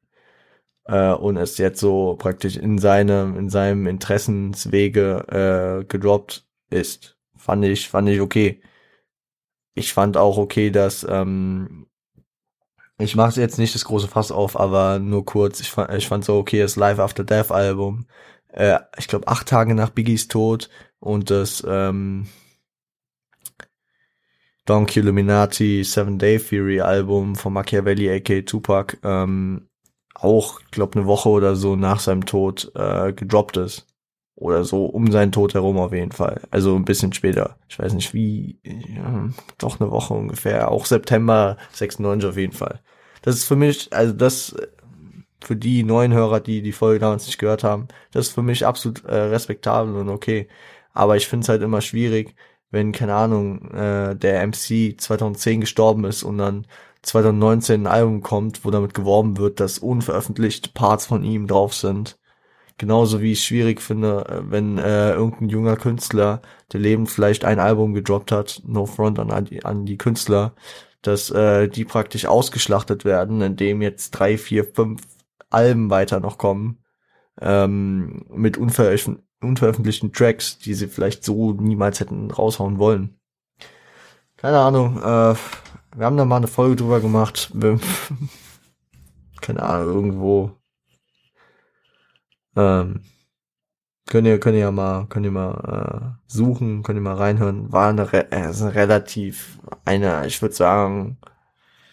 äh, 0.85 1.11
und 1.11 1.37
es 1.37 1.57
jetzt 1.57 1.79
so 1.79 2.15
praktisch 2.17 2.57
in 2.57 2.77
seinem 2.77 3.37
in 3.37 3.49
seinem 3.49 3.87
Interessenswege 3.87 5.81
äh, 5.81 5.85
gedroppt 5.85 6.45
ist. 6.69 7.17
Fand 7.37 7.65
ich 7.65 7.89
fand 7.89 8.09
ich 8.09 8.21
okay 8.21 8.61
ich 9.75 9.93
fand 9.93 10.17
auch 10.17 10.37
okay, 10.37 10.71
dass 10.71 11.05
ähm, 11.07 11.87
ich 12.97 13.15
mache 13.15 13.39
jetzt 13.39 13.59
nicht 13.59 13.75
das 13.75 13.85
große 13.85 14.07
Fass 14.07 14.31
auf, 14.31 14.57
aber 14.59 14.99
nur 14.99 15.25
kurz. 15.25 15.59
Ich 15.59 15.69
fand, 15.71 15.93
ich 15.93 16.07
fand 16.07 16.23
so 16.25 16.37
okay 16.37 16.61
das 16.61 16.77
Live 16.77 16.99
After 16.99 17.23
Death 17.25 17.51
Album. 17.51 18.07
Äh, 18.49 18.79
ich 18.97 19.07
glaube 19.07 19.27
acht 19.27 19.47
Tage 19.47 19.75
nach 19.75 19.89
Biggies 19.89 20.29
Tod 20.29 20.69
und 20.99 21.29
das 21.29 21.63
ähm, 21.67 22.27
Donkey 24.65 24.99
Illuminati 24.99 25.83
Seven 25.83 26.17
Day 26.17 26.39
Theory 26.39 26.81
Album 26.81 27.35
von 27.35 27.53
Machiavelli 27.53 28.09
aka 28.09 28.41
Tupac 28.41 28.97
ähm, 29.03 29.67
auch, 30.15 30.61
glaube 30.71 30.97
eine 30.97 31.07
Woche 31.07 31.29
oder 31.29 31.55
so 31.55 31.75
nach 31.75 31.99
seinem 31.99 32.25
Tod 32.25 32.71
äh, 32.75 33.13
gedroppt 33.13 33.57
ist. 33.57 33.85
Oder 34.35 34.65
so 34.65 34.85
um 34.85 35.11
seinen 35.11 35.31
Tod 35.31 35.53
herum 35.53 35.77
auf 35.77 35.93
jeden 35.93 36.11
Fall. 36.11 36.41
Also 36.51 36.75
ein 36.75 36.85
bisschen 36.85 37.13
später. 37.13 37.57
Ich 37.69 37.79
weiß 37.79 37.93
nicht 37.93 38.13
wie, 38.13 38.59
ja, 38.63 39.29
doch 39.57 39.79
eine 39.79 39.91
Woche 39.91 40.13
ungefähr. 40.13 40.71
Auch 40.71 40.85
September 40.85 41.57
96 41.71 42.29
auf 42.29 42.37
jeden 42.37 42.53
Fall. 42.53 42.81
Das 43.21 43.35
ist 43.35 43.45
für 43.45 43.55
mich, 43.55 43.93
also 43.93 44.13
das, 44.13 44.55
für 45.41 45.55
die 45.55 45.83
neuen 45.83 46.13
Hörer, 46.13 46.41
die 46.41 46.61
die 46.61 46.73
Folge 46.73 46.99
damals 46.99 47.27
nicht 47.27 47.37
gehört 47.37 47.63
haben, 47.63 47.87
das 48.11 48.27
ist 48.27 48.33
für 48.33 48.41
mich 48.41 48.65
absolut 48.65 49.05
äh, 49.05 49.15
respektabel 49.15 49.95
und 49.95 50.09
okay. 50.09 50.49
Aber 50.93 51.15
ich 51.17 51.27
finde 51.27 51.43
es 51.43 51.49
halt 51.49 51.61
immer 51.61 51.81
schwierig, 51.81 52.35
wenn, 52.71 52.91
keine 52.91 53.15
Ahnung, 53.15 53.71
äh, 53.71 54.15
der 54.15 54.45
MC 54.45 54.99
2010 54.99 55.61
gestorben 55.61 56.03
ist 56.05 56.23
und 56.23 56.37
dann 56.39 56.67
2019 57.03 57.83
ein 57.83 57.87
Album 57.87 58.21
kommt, 58.21 58.65
wo 58.65 58.71
damit 58.71 58.93
geworben 58.93 59.37
wird, 59.37 59.59
dass 59.59 59.79
unveröffentlichte 59.79 60.71
Parts 60.73 61.05
von 61.05 61.23
ihm 61.23 61.47
drauf 61.47 61.73
sind 61.73 62.17
Genauso 62.77 63.21
wie 63.21 63.31
ich 63.31 63.43
schwierig 63.45 63.81
finde, 63.81 64.25
äh, 64.27 64.51
wenn 64.51 64.77
äh, 64.77 65.13
irgendein 65.13 65.49
junger 65.49 65.77
Künstler, 65.77 66.41
der 66.73 66.81
Leben 66.81 67.07
vielleicht 67.07 67.45
ein 67.45 67.59
Album 67.59 67.93
gedroppt 67.93 68.31
hat, 68.31 68.61
No 68.65 68.85
Front 68.85 69.17
an, 69.19 69.45
die, 69.45 69.63
an 69.63 69.85
die 69.85 69.97
Künstler, 69.97 70.53
dass 71.01 71.29
äh, 71.29 71.69
die 71.69 71.85
praktisch 71.85 72.25
ausgeschlachtet 72.25 73.05
werden, 73.05 73.41
indem 73.41 73.81
jetzt 73.81 74.11
drei, 74.11 74.37
vier, 74.37 74.65
fünf 74.65 75.03
Alben 75.49 75.89
weiter 75.89 76.19
noch 76.19 76.37
kommen, 76.37 76.79
ähm, 77.41 78.25
mit 78.29 78.57
unveröf 78.57 79.09
unveröffentlichten 79.41 80.11
Tracks, 80.11 80.57
die 80.57 80.73
sie 80.73 80.87
vielleicht 80.87 81.23
so 81.23 81.53
niemals 81.53 81.99
hätten 81.99 82.31
raushauen 82.31 82.79
wollen. 82.79 83.19
Keine 84.37 84.59
Ahnung, 84.59 84.97
äh, 84.97 85.35
wir 85.95 86.05
haben 86.05 86.17
da 86.17 86.25
mal 86.25 86.37
eine 86.37 86.47
Folge 86.47 86.75
drüber 86.75 86.99
gemacht. 86.99 87.51
Keine 89.41 89.63
Ahnung, 89.63 89.93
irgendwo 89.93 90.51
ähm, 92.55 93.01
könnt 94.07 94.27
ihr, 94.27 94.39
könnt 94.39 94.55
ihr 94.55 94.61
ja 94.61 94.71
mal, 94.71 95.07
könnt 95.07 95.25
ihr 95.25 95.31
mal 95.31 96.17
äh, 96.17 96.31
suchen, 96.31 96.83
könnt 96.83 96.97
ihr 96.97 97.01
mal 97.01 97.15
reinhören. 97.15 97.71
War 97.71 97.89
eine, 97.89 98.11
äh, 98.13 98.25
eine 98.31 98.75
relativ, 98.75 99.59
eine, 99.83 100.25
ich 100.27 100.41
würde 100.41 100.55
sagen, 100.55 101.17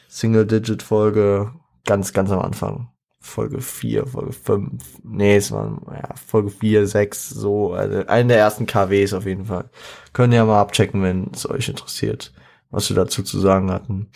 Single-Digit-Folge 0.09 1.53
ganz, 1.85 2.13
ganz 2.13 2.31
am 2.31 2.41
Anfang. 2.41 2.89
Folge 3.23 3.61
4, 3.61 4.07
Folge 4.07 4.33
5. 4.33 4.83
Nee, 5.05 5.37
es 5.37 5.53
war 5.53 5.81
ja, 5.93 6.15
Folge 6.27 6.51
4, 6.51 6.87
6, 6.87 7.31
so, 7.31 7.73
also 7.73 8.05
eine 8.07 8.29
der 8.29 8.39
ersten 8.39 8.67
KWs 8.67 9.15
auf 9.15 9.27
jeden 9.27 9.47
Fall. 9.47 9.71
Könnt 10.13 10.35
ihr 10.35 10.39
ja 10.39 10.45
mal 10.45 10.61
abchecken, 10.61 11.03
wenn 11.03 11.31
es 11.33 11.49
euch 11.49 11.69
interessiert, 11.69 12.33
was 12.71 12.91
wir 12.91 12.97
dazu 12.97 13.23
zu 13.23 13.39
sagen 13.39 13.71
hatten. 13.71 14.11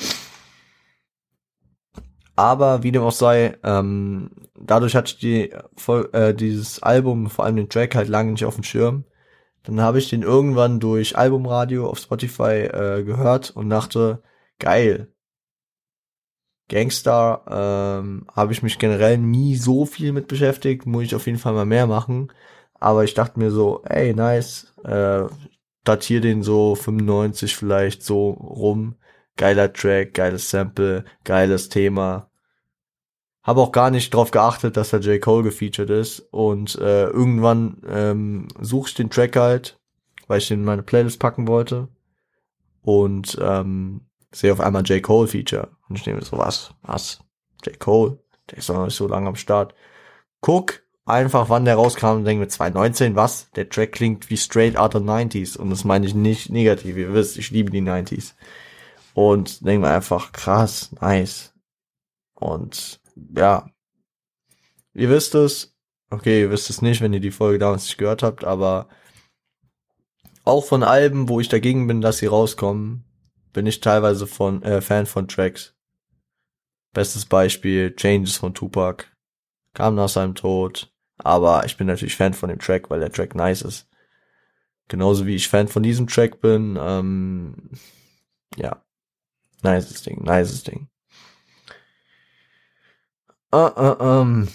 Aber 2.37 2.83
wie 2.83 2.93
dem 2.93 3.03
auch 3.03 3.13
sei, 3.13 3.57
ähm, 3.65 4.31
dadurch 4.55 4.95
hatte 4.95 5.13
ich 5.15 5.19
die, 5.19 5.51
äh, 6.13 6.35
dieses 6.35 6.83
Album, 6.83 7.31
vor 7.31 7.47
allem 7.47 7.57
den 7.57 7.71
Track, 7.71 7.95
halt 7.95 8.09
lange 8.09 8.33
nicht 8.33 8.45
auf 8.45 8.57
dem 8.57 8.65
Schirm. 8.65 9.05
Dann 9.65 9.81
habe 9.81 9.99
ich 9.99 10.11
den 10.11 10.23
irgendwann 10.23 10.79
durch 10.79 11.17
Albumradio 11.17 11.89
auf 11.89 11.99
Spotify 11.99 12.69
äh, 12.71 13.05
gehört 13.05 13.51
und 13.51 13.71
dachte, 13.71 14.23
geil. 14.59 15.13
Gangstar 16.69 17.45
ähm, 17.49 18.27
habe 18.35 18.53
ich 18.53 18.63
mich 18.63 18.79
generell 18.79 19.19
nie 19.19 19.57
so 19.57 19.87
viel 19.87 20.13
mit 20.13 20.29
beschäftigt, 20.29 20.85
muss 20.85 21.05
ich 21.05 21.15
auf 21.15 21.27
jeden 21.27 21.39
Fall 21.39 21.55
mal 21.55 21.65
mehr 21.65 21.87
machen. 21.87 22.33
Aber 22.75 23.05
ich 23.05 23.15
dachte 23.15 23.39
mir 23.39 23.51
so, 23.51 23.83
ey, 23.85 24.15
nice, 24.15 24.75
äh, 24.85 25.25
datiere 25.85 26.21
den 26.21 26.43
so 26.43 26.75
95 26.75 27.57
vielleicht 27.57 28.03
so 28.03 28.31
rum 28.31 28.97
geiler 29.37 29.73
Track, 29.73 30.15
geiles 30.15 30.51
Sample, 30.51 31.05
geiles 31.25 31.69
Thema. 31.69 32.31
Habe 33.43 33.61
auch 33.61 33.71
gar 33.71 33.91
nicht 33.91 34.13
drauf 34.13 34.33
geachtet, 34.33 34.77
dass 34.77 34.91
da 34.91 34.99
J. 34.99 35.21
Cole 35.21 35.45
gefeatured 35.45 35.91
ist. 35.91 36.21
Und 36.31 36.77
äh, 36.77 37.05
irgendwann 37.05 37.81
ähm, 37.89 38.49
suche 38.61 38.89
ich 38.89 38.95
den 38.95 39.11
Track 39.11 39.37
halt, 39.37 39.79
weil 40.27 40.39
ich 40.39 40.49
den 40.49 40.61
in 40.61 40.65
meine 40.65 40.83
Playlist 40.83 41.21
packen 41.21 41.47
wollte. 41.47 41.89
Und 42.83 43.39
ähm, 43.41 44.01
sehe 44.33 44.53
auf 44.53 44.61
einmal 44.61 44.83
J. 44.83 45.03
Cole 45.03 45.29
Feature. 45.29 45.69
Und 45.89 45.97
ich 45.97 46.07
nehme 46.07 46.23
so, 46.25 46.39
was? 46.39 46.75
Was? 46.83 47.21
J. 47.65 47.79
Cole? 47.79 48.19
Der 48.51 48.59
ist 48.59 48.69
doch 48.69 48.75
noch 48.75 48.87
nicht 48.87 48.97
so 48.97 49.07
lange 49.07 49.29
am 49.29 49.37
Start. 49.37 49.75
Guck 50.41 50.83
einfach, 51.05 51.49
wann 51.49 51.65
der 51.65 51.77
rauskam 51.77 52.17
und 52.17 52.25
denke 52.25 52.43
mir 52.43 52.49
2019, 52.49 53.15
was? 53.15 53.51
Der 53.53 53.69
Track 53.69 53.93
klingt 53.93 54.29
wie 54.29 54.37
straight 54.37 54.77
out 54.77 54.97
of 54.97 55.03
90s. 55.03 55.57
Und 55.57 55.71
das 55.71 55.85
meine 55.85 56.07
ich 56.07 56.15
nicht 56.15 56.51
negativ. 56.51 56.97
Ihr 56.97 57.15
wisst, 57.15 57.39
ich 57.39 57.51
liebe 57.51 57.71
die 57.71 57.83
90s. 57.83 58.35
Und 59.17 59.65
denke 59.65 59.87
mir 59.87 59.95
einfach, 59.95 60.33
krass, 60.33 60.93
nice. 61.01 61.55
Und 62.35 63.01
ja, 63.35 63.71
ihr 64.93 65.09
wisst 65.09 65.35
es. 65.35 65.75
Okay, 66.11 66.43
ihr 66.43 66.51
wisst 66.51 66.69
es 66.69 66.83
nicht, 66.83 67.01
wenn 67.01 67.15
ihr 67.15 67.21
die 67.21 67.31
Folge 67.31 67.59
damals 67.59 67.85
nicht 67.85 67.97
gehört 67.97 68.23
habt, 68.23 68.45
aber 68.45 68.91
auch 70.45 70.67
von 70.67 70.83
Alben, 70.83 71.31
wo 71.31 71.41
ich 71.41 71.49
dagegen 71.49 71.87
bin, 71.87 72.03
dass 72.03 72.19
sie 72.19 72.27
rauskommen, 72.27 73.07
bin 73.55 73.65
ich 73.65 73.81
teilweise 73.81 74.27
von 74.27 74.63
äh, 74.63 74.83
Fan 74.83 75.07
von 75.07 75.27
Tracks. 75.29 75.75
Bestes 76.93 77.25
Beispiel 77.25 77.97
Changes 77.97 78.37
von 78.37 78.53
Tupac. 78.53 79.07
Kam 79.73 79.95
nach 79.95 80.11
seinem 80.11 80.35
Tod. 80.35 80.93
Aber 81.17 81.65
ich 81.65 81.79
bin 81.79 81.87
natürlich 81.87 82.17
Fan 82.17 82.35
von 82.35 82.51
dem 82.51 82.59
Track, 82.59 82.91
weil 82.91 83.01
der 83.01 83.11
Track 83.11 83.35
nice 83.35 83.63
ist. 83.63 83.89
Genauso 84.89 85.25
wie 85.25 85.37
ich 85.37 85.49
Fan 85.49 85.69
von 85.69 85.83
diesem 85.83 86.07
Track 86.07 86.43
bin. 86.43 86.79
Ähm, 86.79 87.71
ja. 88.57 88.86
Nices 89.63 90.03
Ding, 90.03 90.23
nices 90.23 90.63
Ding. 90.63 90.89
Uh, 93.53 93.71
uh, 93.77 94.21
um. 94.21 94.49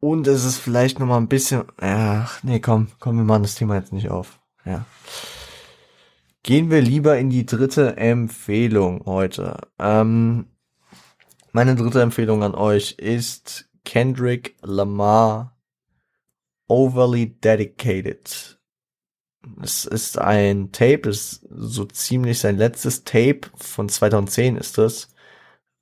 Und 0.00 0.26
es 0.26 0.44
ist 0.44 0.58
vielleicht 0.58 0.98
noch 0.98 1.06
mal 1.06 1.16
ein 1.16 1.28
bisschen, 1.28 1.64
ach, 1.78 2.42
nee, 2.42 2.60
komm, 2.60 2.88
komm, 2.98 3.16
wir 3.16 3.24
machen 3.24 3.42
das 3.42 3.54
Thema 3.54 3.76
jetzt 3.76 3.92
nicht 3.92 4.10
auf. 4.10 4.38
Ja. 4.66 4.84
Gehen 6.42 6.70
wir 6.70 6.82
lieber 6.82 7.16
in 7.16 7.30
die 7.30 7.46
dritte 7.46 7.96
Empfehlung 7.96 9.06
heute. 9.06 9.56
Ähm, 9.78 10.46
meine 11.52 11.74
dritte 11.74 12.02
Empfehlung 12.02 12.42
an 12.42 12.54
euch 12.54 12.92
ist 12.98 13.70
Kendrick 13.84 14.56
Lamar 14.60 15.56
Overly 16.68 17.40
Dedicated. 17.40 18.53
Es 19.62 19.84
ist 19.84 20.18
ein 20.18 20.72
Tape, 20.72 21.08
ist 21.08 21.46
so 21.50 21.84
ziemlich 21.84 22.38
sein 22.38 22.56
letztes 22.56 23.04
Tape 23.04 23.42
von 23.56 23.88
2010 23.88 24.56
ist 24.56 24.78
das. 24.78 25.14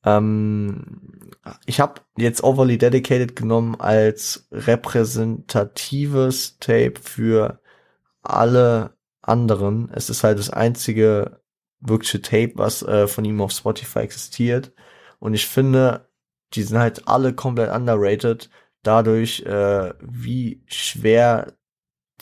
Ähm, 0.05 1.31
ich 1.67 1.81
habe 1.81 2.01
jetzt 2.17 2.43
Overly 2.43 2.79
Dedicated 2.79 3.37
genommen 3.37 3.81
als 3.81 4.49
repräsentatives 4.53 6.59
Tape 6.59 6.95
für 7.01 7.61
alle 8.23 8.97
anderen. 9.23 9.91
Es 9.93 10.11
ist 10.11 10.25
halt 10.25 10.39
das 10.39 10.51
einzige 10.51 11.41
wirkliche 11.81 12.23
Tape, 12.23 12.53
was 12.57 12.83
äh, 12.83 13.09
von 13.09 13.25
ihm 13.25 13.41
auf 13.41 13.53
Spotify 13.53 14.01
existiert. 14.01 14.73
Und 15.19 15.35
ich 15.35 15.47
finde, 15.47 16.09
die 16.55 16.63
sind 16.63 16.79
halt 16.79 17.09
alle 17.09 17.35
komplett 17.35 17.73
underrated, 17.73 18.51
dadurch, 18.83 19.41
äh, 19.43 19.95
wie 20.01 20.63
schwer 20.67 21.55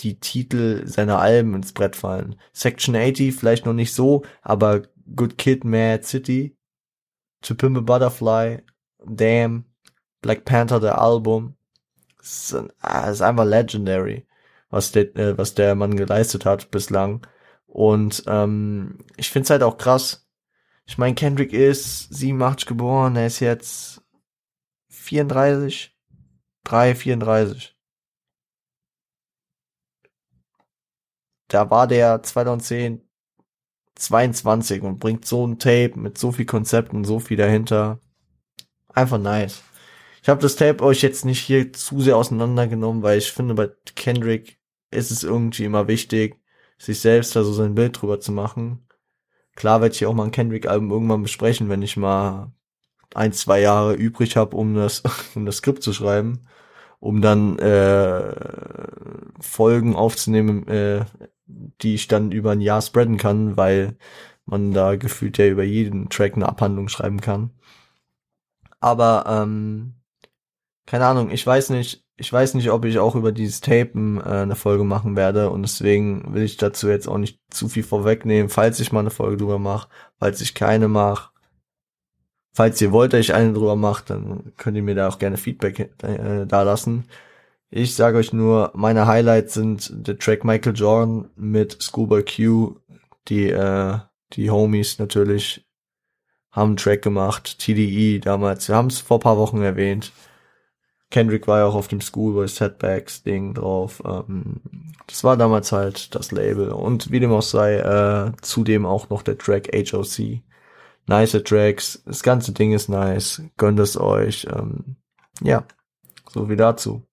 die 0.00 0.19
Titel 0.19 0.87
seiner 0.87 1.21
Alben 1.21 1.54
ins 1.54 1.73
Brett 1.73 1.97
fallen. 1.97 2.37
Section 2.52 2.97
80 2.97 3.35
vielleicht 3.35 3.66
noch 3.66 3.73
nicht 3.73 3.92
so, 3.92 4.23
aber 4.42 4.83
Good 5.14 5.38
Kid, 5.38 5.64
Mad 5.64 6.04
City, 6.04 6.57
To 7.42 7.54
Pimp 7.54 7.78
a 7.78 7.80
Butterfly, 7.80 8.62
Damn, 9.04 9.64
Black 10.21 10.45
Panther, 10.45 10.80
der 10.80 11.00
Album, 11.00 11.57
ist, 12.21 12.52
äh, 12.52 13.11
ist 13.11 13.23
einfach 13.23 13.45
legendary, 13.45 14.26
was 14.69 14.92
der, 14.92 15.14
äh, 15.16 15.38
was 15.38 15.54
der 15.54 15.75
Mann 15.75 15.97
geleistet 15.97 16.45
hat 16.45 16.71
bislang. 16.71 17.26
Und 17.66 18.25
ähm, 18.26 18.99
ich 19.16 19.30
find's 19.30 19.50
halt 19.50 19.62
auch 19.62 19.78
krass. 19.78 20.26
Ich 20.87 20.99
meine, 20.99 21.14
Kendrick 21.14 21.52
ist 21.52 22.12
87 22.12 22.66
geboren, 22.66 23.16
er 23.16 23.26
ist 23.26 23.40
jetzt 23.40 24.02
34, 24.88 25.97
3, 26.64 26.95
34. 26.95 27.76
Da 31.50 31.69
war 31.71 31.87
der 31.87 32.23
2010 32.23 33.02
22 34.00 34.83
und 34.83 34.99
bringt 34.99 35.26
so 35.26 35.47
ein 35.47 35.59
Tape 35.59 35.92
mit 35.97 36.19
so 36.19 36.33
viel 36.33 36.47
Konzept 36.47 36.92
und 36.92 37.04
so 37.04 37.19
viel 37.19 37.37
dahinter. 37.37 38.00
Einfach 38.88 39.19
nice. 39.19 39.62
Ich 40.23 40.28
habe 40.28 40.40
das 40.40 40.57
Tape 40.57 40.83
euch 40.83 41.02
jetzt 41.02 41.25
nicht 41.25 41.40
hier 41.40 41.73
zu 41.73 42.00
sehr 42.00 42.16
auseinandergenommen, 42.16 43.02
weil 43.02 43.19
ich 43.19 43.33
finde, 43.33 43.54
bei 43.54 43.69
Kendrick 43.95 44.59
ist 44.90 45.11
es 45.11 45.23
irgendwie 45.23 45.64
immer 45.64 45.87
wichtig, 45.88 46.40
sich 46.78 47.00
selbst 47.00 47.37
da 47.37 47.45
so 47.45 47.52
sein 47.52 47.75
Bild 47.75 48.00
drüber 48.00 48.21
zu 48.21 48.33
machen. 48.33 48.87
Klar 49.54 49.80
werde 49.80 49.95
ich 49.95 50.07
auch 50.07 50.14
mal 50.14 50.25
ein 50.25 50.30
Kendrick-Album 50.30 50.90
irgendwann 50.90 51.23
besprechen, 51.23 51.69
wenn 51.69 51.83
ich 51.83 51.97
mal 51.97 52.52
ein, 53.14 53.33
zwei 53.33 53.61
Jahre 53.61 53.95
übrig 53.95 54.37
habe, 54.37 54.57
um 54.57 54.75
das, 54.75 55.02
um 55.35 55.47
das 55.47 55.59
Skript 55.59 55.83
zu 55.83 55.92
schreiben, 55.92 56.46
um 57.01 57.20
dann 57.22 57.59
äh, 57.59 58.35
Folgen 59.40 59.96
aufzunehmen, 59.96 60.66
äh, 60.68 61.05
die 61.83 61.95
ich 61.95 62.09
dann 62.09 62.33
über 62.33 62.53
ein 62.53 62.61
Jahr 62.61 62.83
spreaden 62.83 63.17
kann, 63.17 63.57
weil 63.57 63.97
man 64.47 64.73
da 64.73 64.97
gefühlt 64.97 65.39
ja 65.39 65.47
über 65.47 65.65
jeden 65.65 66.09
Track 66.11 66.35
eine 66.35 66.49
Abhandlung 66.49 66.89
schreiben 66.89 67.21
kann. 67.21 67.51
Aber 68.81 69.25
ähm, 69.29 69.95
keine 70.87 71.07
Ahnung, 71.07 71.31
ich 71.31 71.47
weiß 71.47 71.71
nicht, 71.71 72.05
ich 72.17 72.33
weiß 72.33 72.55
nicht, 72.55 72.71
ob 72.71 72.85
ich 72.85 72.99
auch 72.99 73.15
über 73.15 73.33
dieses 73.33 73.61
Tapen 73.61 74.19
äh, 74.19 74.43
eine 74.43 74.57
Folge 74.57 74.85
machen 74.85 75.17
werde 75.17 75.51
und 75.51 75.63
deswegen 75.63 76.35
will 76.35 76.43
ich 76.43 76.57
dazu 76.57 76.89
jetzt 76.89 77.09
auch 77.09 77.19
nicht 77.19 77.41
zu 77.51 77.69
viel 77.69 77.83
vorwegnehmen, 77.83 78.51
falls 78.51 78.81
ich 78.81 78.93
mal 78.93 79.01
eine 79.01 79.11
Folge 79.11 79.39
drüber 79.39 79.59
mache, 79.59 79.89
falls 80.19 80.41
ich 80.41 80.55
keine 80.55 80.89
mache. 80.89 81.31
Falls 82.53 82.81
ihr 82.81 82.93
wollt, 82.93 83.13
dass 83.13 83.21
ich 83.21 83.33
eine 83.33 83.53
drüber 83.53 83.77
mache, 83.77 84.05
dann 84.07 84.53
könnt 84.57 84.77
ihr 84.77 84.83
mir 84.83 84.95
da 84.95 85.09
auch 85.09 85.19
gerne 85.19 85.37
Feedback 85.37 85.79
äh, 86.03 86.47
da 86.47 86.63
lassen. 86.63 87.05
Ich 87.72 87.94
sage 87.94 88.18
euch 88.18 88.33
nur, 88.33 88.72
meine 88.74 89.06
Highlights 89.06 89.54
sind 89.54 90.06
der 90.06 90.18
Track 90.18 90.44
Michael 90.44 90.74
Jordan 90.74 91.30
mit 91.37 91.80
Schoolboy 91.80 92.24
Q, 92.24 92.80
die 93.28 93.48
äh, 93.48 93.98
die 94.33 94.50
Homies 94.50 94.98
natürlich 94.98 95.64
haben 96.50 96.70
einen 96.70 96.76
Track 96.76 97.02
gemacht, 97.02 97.59
TDE 97.61 98.18
damals, 98.18 98.68
wir 98.68 98.74
haben 98.74 98.88
es 98.88 98.98
vor 98.98 99.20
paar 99.20 99.37
Wochen 99.37 99.62
erwähnt. 99.62 100.12
Kendrick 101.11 101.46
war 101.46 101.61
ja 101.61 101.66
auch 101.66 101.76
auf 101.76 101.87
dem 101.87 102.00
Schoolboy 102.00 102.48
Setbacks 102.48 103.22
Ding 103.22 103.54
drauf. 103.54 104.02
Ähm, 104.04 104.61
das 105.06 105.22
war 105.22 105.37
damals 105.37 105.70
halt 105.70 106.14
das 106.14 106.33
Label 106.33 106.70
und 106.70 107.12
wie 107.12 107.20
dem 107.20 107.33
auch 107.33 107.42
sei, 107.42 107.76
äh, 107.76 108.33
zudem 108.42 108.85
auch 108.85 109.11
noch 109.11 109.22
der 109.22 109.38
Track 109.38 109.68
HOC. 109.72 110.42
Nice 111.06 111.42
Tracks, 111.44 112.02
das 112.04 112.22
ganze 112.24 112.52
Ding 112.52 112.72
ist 112.72 112.88
nice, 112.88 113.42
gönnt 113.56 113.78
es 113.78 113.96
euch. 113.96 114.46
Ähm, 114.52 114.96
ja, 115.40 115.64
so 116.28 116.48
wie 116.48 116.56
dazu. 116.56 117.04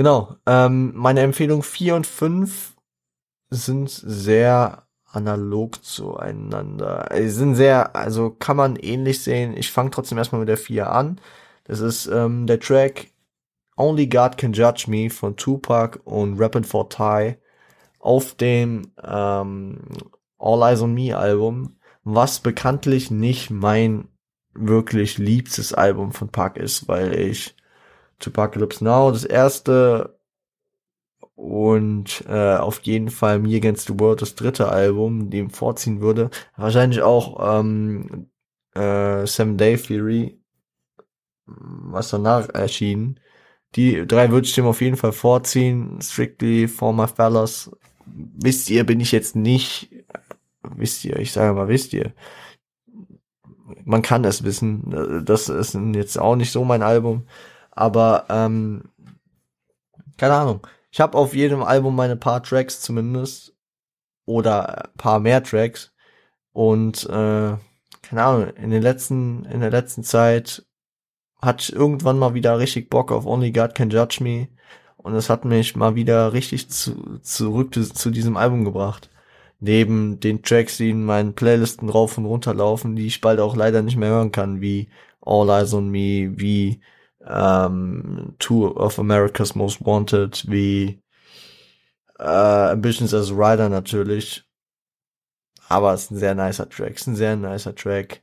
Genau. 0.00 0.34
Ähm, 0.46 0.94
meine 0.96 1.20
Empfehlung 1.20 1.62
4 1.62 1.94
und 1.94 2.06
5 2.06 2.74
sind 3.50 3.90
sehr 3.90 4.86
analog 5.04 5.84
zueinander. 5.84 7.06
Sie 7.14 7.28
sind 7.28 7.54
sehr, 7.54 7.94
also 7.94 8.30
kann 8.30 8.56
man 8.56 8.76
ähnlich 8.76 9.22
sehen. 9.22 9.54
Ich 9.54 9.70
fange 9.70 9.90
trotzdem 9.90 10.16
erstmal 10.16 10.38
mit 10.38 10.48
der 10.48 10.56
4 10.56 10.90
an. 10.90 11.20
Das 11.64 11.80
ist 11.80 12.06
ähm, 12.06 12.46
der 12.46 12.60
Track 12.60 13.08
Only 13.76 14.06
God 14.06 14.38
Can 14.38 14.54
Judge 14.54 14.86
Me 14.88 15.10
von 15.10 15.36
Tupac 15.36 16.00
und 16.04 16.40
Rappin' 16.40 16.64
for 16.64 16.88
Ty 16.88 17.36
auf 17.98 18.34
dem 18.36 18.92
ähm, 19.04 19.82
All 20.38 20.62
Eyes 20.62 20.80
on 20.80 20.94
Me 20.94 21.14
Album, 21.14 21.76
was 22.04 22.40
bekanntlich 22.40 23.10
nicht 23.10 23.50
mein 23.50 24.08
wirklich 24.54 25.18
liebstes 25.18 25.74
Album 25.74 26.12
von 26.12 26.30
Pac 26.30 26.56
ist, 26.56 26.88
weil 26.88 27.12
ich 27.20 27.54
Apocalypse 28.28 28.84
Now, 28.84 29.10
das 29.10 29.24
erste 29.24 30.18
und 31.40 32.22
äh, 32.28 32.56
auf 32.56 32.80
jeden 32.80 33.08
Fall 33.08 33.38
Me 33.38 33.56
Against 33.56 33.86
the 33.86 33.98
World, 33.98 34.20
das 34.20 34.34
dritte 34.34 34.68
Album, 34.68 35.30
dem 35.30 35.48
vorziehen 35.48 36.02
würde. 36.02 36.28
Wahrscheinlich 36.56 37.00
auch 37.00 37.60
ähm, 37.60 38.30
äh, 38.74 39.26
Seven 39.26 39.56
Day 39.56 39.76
Theory, 39.78 40.38
was 41.46 42.10
danach 42.10 42.50
erschien. 42.50 43.18
Die 43.74 44.06
drei 44.06 44.30
würde 44.30 44.46
ich 44.46 44.54
dem 44.54 44.66
auf 44.66 44.80
jeden 44.82 44.96
Fall 44.96 45.12
vorziehen. 45.12 46.00
Strictly 46.02 46.68
for 46.68 46.92
my 46.92 47.06
fellas. 47.06 47.70
Wisst 48.04 48.68
ihr, 48.68 48.84
bin 48.84 49.00
ich 49.00 49.12
jetzt 49.12 49.34
nicht, 49.36 49.90
wisst 50.62 51.04
ihr, 51.04 51.16
ich 51.18 51.32
sage 51.32 51.54
mal, 51.54 51.68
wisst 51.68 51.92
ihr. 51.94 52.12
Man 53.84 54.02
kann 54.02 54.24
es 54.24 54.42
wissen. 54.42 55.22
Das 55.24 55.48
ist 55.48 55.74
jetzt 55.94 56.18
auch 56.18 56.36
nicht 56.36 56.50
so 56.50 56.64
mein 56.64 56.82
Album. 56.82 57.26
Aber 57.70 58.26
ähm, 58.28 58.90
keine 60.16 60.34
Ahnung. 60.34 60.66
Ich 60.92 61.00
habe 61.00 61.16
auf 61.16 61.34
jedem 61.34 61.62
Album 61.62 61.96
meine 61.96 62.16
paar 62.16 62.42
Tracks 62.42 62.80
zumindest 62.80 63.54
oder 64.26 64.90
paar 64.96 65.20
mehr 65.20 65.42
Tracks 65.42 65.92
und 66.52 67.04
äh, 67.06 67.56
keine 68.02 68.22
Ahnung. 68.22 68.48
In 68.56 68.70
den 68.70 68.82
letzten 68.82 69.44
in 69.44 69.60
der 69.60 69.70
letzten 69.70 70.02
Zeit 70.02 70.66
ich 71.58 71.72
irgendwann 71.72 72.18
mal 72.18 72.34
wieder 72.34 72.58
richtig 72.58 72.90
Bock 72.90 73.12
auf 73.12 73.26
Only 73.26 73.52
God 73.52 73.74
Can 73.74 73.90
Judge 73.90 74.22
Me 74.22 74.48
und 75.02 75.14
es 75.14 75.30
hat 75.30 75.44
mich 75.44 75.76
mal 75.76 75.94
wieder 75.94 76.32
richtig 76.32 76.68
zu, 76.68 77.18
zurück 77.22 77.74
zu 77.74 78.10
diesem 78.10 78.36
Album 78.36 78.64
gebracht. 78.64 79.10
Neben 79.58 80.20
den 80.20 80.42
Tracks, 80.42 80.76
die 80.78 80.90
in 80.90 81.04
meinen 81.04 81.34
Playlisten 81.34 81.88
rauf 81.88 82.18
und 82.18 82.26
runter 82.26 82.54
laufen, 82.54 82.96
die 82.96 83.06
ich 83.06 83.20
bald 83.20 83.40
auch 83.40 83.56
leider 83.56 83.82
nicht 83.82 83.96
mehr 83.96 84.10
hören 84.10 84.32
kann, 84.32 84.60
wie 84.60 84.88
All 85.22 85.48
Eyes 85.50 85.74
on 85.74 85.88
Me, 85.90 86.32
wie 86.36 86.80
ähm, 87.26 88.34
Two 88.38 88.68
of 88.76 88.98
America's 88.98 89.54
Most 89.54 89.84
Wanted, 89.84 90.44
wie 90.50 91.02
äh, 92.18 92.24
Ambitions 92.24 93.14
as 93.14 93.30
a 93.30 93.34
Rider 93.34 93.68
natürlich. 93.68 94.44
Aber 95.68 95.94
es 95.94 96.04
ist 96.04 96.10
ein 96.10 96.18
sehr 96.18 96.34
nicer 96.34 96.68
Track, 96.68 96.94
es 96.94 97.02
ist 97.02 97.06
ein 97.06 97.16
sehr 97.16 97.36
nicer 97.36 97.74
Track. 97.74 98.22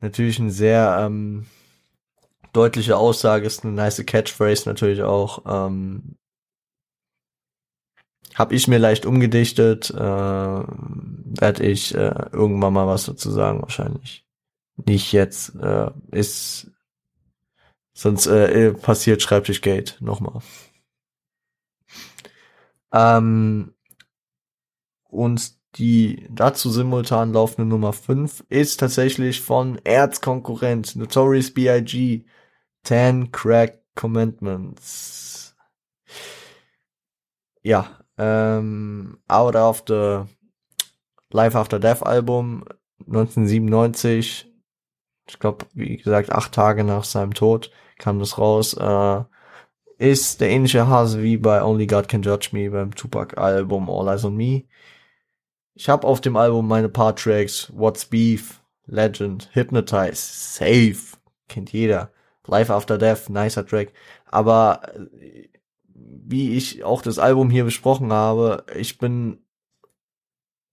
Natürlich 0.00 0.38
ein 0.38 0.50
sehr 0.50 0.98
ähm, 1.00 1.46
deutliche 2.52 2.96
Aussage, 2.96 3.46
ist 3.46 3.64
eine 3.64 3.74
nice 3.74 4.04
Catchphrase 4.04 4.68
natürlich 4.68 5.02
auch. 5.02 5.44
Ähm, 5.46 6.16
Habe 8.34 8.54
ich 8.54 8.68
mir 8.68 8.78
leicht 8.78 9.06
umgedichtet, 9.06 9.90
äh, 9.90 9.98
werde 9.98 11.62
ich 11.62 11.94
äh, 11.94 12.28
irgendwann 12.32 12.72
mal 12.72 12.86
was 12.86 13.06
dazu 13.06 13.30
sagen, 13.30 13.62
wahrscheinlich. 13.62 14.26
Nicht 14.76 15.12
jetzt, 15.12 15.54
äh, 15.56 15.90
ist 16.10 16.70
sonst 17.94 18.26
äh, 18.26 18.72
passiert 18.72 19.22
Schreibtischgate 19.22 20.04
nochmal. 20.04 20.42
Ähm, 22.92 23.74
und 25.08 25.52
die 25.76 26.26
dazu 26.30 26.70
simultan 26.70 27.32
laufende 27.32 27.68
Nummer 27.68 27.92
5 27.92 28.44
ist 28.48 28.78
tatsächlich 28.78 29.40
von 29.40 29.78
Erzkonkurrent 29.84 30.94
Notorious 30.96 31.52
B.I.G. 31.52 32.24
10 32.84 33.32
Crack 33.32 33.80
Commandments. 33.94 35.56
Ja, 37.62 37.98
ähm, 38.18 39.18
Out 39.26 39.56
of 39.56 39.84
the 39.88 40.22
Life 41.30 41.58
After 41.58 41.80
Death 41.80 42.02
Album 42.02 42.64
1997. 43.00 44.46
Ich 45.26 45.38
glaube, 45.38 45.66
wie 45.72 45.96
gesagt, 45.96 46.30
acht 46.30 46.52
Tage 46.52 46.84
nach 46.84 47.04
seinem 47.04 47.34
Tod 47.34 47.72
kam 47.98 48.18
das 48.18 48.38
raus. 48.38 48.74
Äh, 48.74 49.24
ist 49.98 50.40
der 50.40 50.50
ähnliche 50.50 50.88
Hase 50.88 51.22
wie 51.22 51.36
bei 51.36 51.62
Only 51.62 51.86
God 51.86 52.08
Can 52.08 52.22
Judge 52.22 52.50
Me 52.52 52.70
beim 52.70 52.94
Tupac 52.94 53.36
Album 53.38 53.88
All 53.88 54.08
Eyes 54.08 54.24
on 54.24 54.36
Me. 54.36 54.64
Ich 55.74 55.88
habe 55.88 56.06
auf 56.06 56.20
dem 56.20 56.36
Album 56.36 56.68
meine 56.68 56.88
paar 56.88 57.16
Tracks 57.16 57.72
What's 57.74 58.04
Beef, 58.04 58.60
Legend, 58.86 59.50
Hypnotize, 59.52 60.14
Safe, 60.14 61.16
kennt 61.48 61.72
jeder. 61.72 62.10
Life 62.46 62.72
After 62.72 62.98
Death, 62.98 63.30
nicer 63.30 63.66
Track. 63.66 63.92
Aber 64.26 64.82
äh, 64.94 65.48
wie 65.94 66.56
ich 66.56 66.84
auch 66.84 67.02
das 67.02 67.18
Album 67.18 67.50
hier 67.50 67.64
besprochen 67.64 68.12
habe, 68.12 68.64
ich 68.74 68.98
bin 68.98 69.38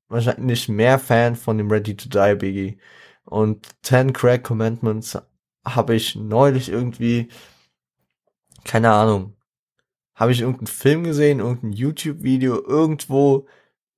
wahrscheinlich 0.10 0.68
mehr 0.68 1.00
Fan 1.00 1.36
von 1.36 1.58
dem 1.58 1.72
Ready 1.72 1.96
to 1.96 2.10
Die 2.10 2.36
Biggie. 2.36 2.78
Und 3.24 3.68
Ten 3.82 4.14
Crack 4.14 4.44
Commandments 4.44 5.18
habe 5.66 5.96
ich 5.96 6.16
neulich 6.16 6.70
irgendwie, 6.70 7.30
keine 8.64 8.92
Ahnung, 8.92 9.36
habe 10.16 10.32
ich 10.32 10.42
irgendeinen 10.42 10.68
Film 10.68 11.04
gesehen, 11.04 11.40
irgendein 11.40 11.74
YouTube-Video, 11.74 12.64
irgendwo 12.64 13.48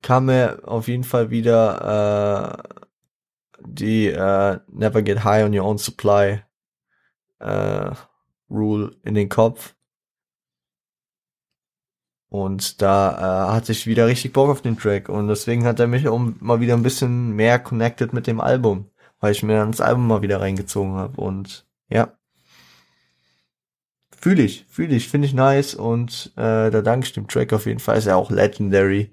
kam 0.02 0.26
mir 0.26 0.60
auf 0.64 0.88
jeden 0.88 1.04
Fall 1.04 1.30
wieder 1.30 2.62
äh, 2.68 2.78
die 3.66 4.08
äh, 4.08 4.58
Never 4.68 5.02
Get 5.02 5.24
High 5.24 5.44
on 5.44 5.58
Your 5.58 5.66
Own 5.66 5.78
Supply 5.78 6.42
äh, 7.40 7.90
Rule 8.50 8.96
in 9.02 9.14
den 9.14 9.28
Kopf. 9.28 9.74
Und 12.28 12.82
da 12.82 13.48
äh, 13.48 13.52
hatte 13.52 13.72
ich 13.72 13.86
wieder 13.86 14.06
richtig 14.06 14.32
Bock 14.32 14.50
auf 14.50 14.60
den 14.60 14.76
Track. 14.76 15.08
Und 15.08 15.28
deswegen 15.28 15.64
hat 15.64 15.78
er 15.78 15.86
mich 15.86 16.08
auch 16.08 16.18
mal 16.18 16.60
wieder 16.60 16.74
ein 16.74 16.82
bisschen 16.82 17.32
mehr 17.32 17.58
connected 17.58 18.12
mit 18.12 18.26
dem 18.26 18.40
Album. 18.40 18.90
Weil 19.24 19.32
ich 19.32 19.42
mir 19.42 19.54
dann 19.54 19.70
das 19.70 19.80
Album 19.80 20.06
mal 20.06 20.20
wieder 20.20 20.42
reingezogen 20.42 20.96
habe. 20.96 21.18
Und 21.18 21.66
ja. 21.88 22.12
Fühle 24.14 24.42
ich, 24.42 24.66
fühle 24.68 24.94
ich, 24.94 25.08
finde 25.08 25.26
ich 25.26 25.32
nice. 25.32 25.74
Und 25.74 26.30
äh, 26.36 26.70
da 26.70 26.82
danke 26.82 27.06
ich 27.06 27.14
dem 27.14 27.26
Track 27.26 27.54
auf 27.54 27.64
jeden 27.64 27.78
Fall. 27.78 27.96
Ist 27.96 28.04
ja 28.04 28.16
auch 28.16 28.30
legendary. 28.30 29.10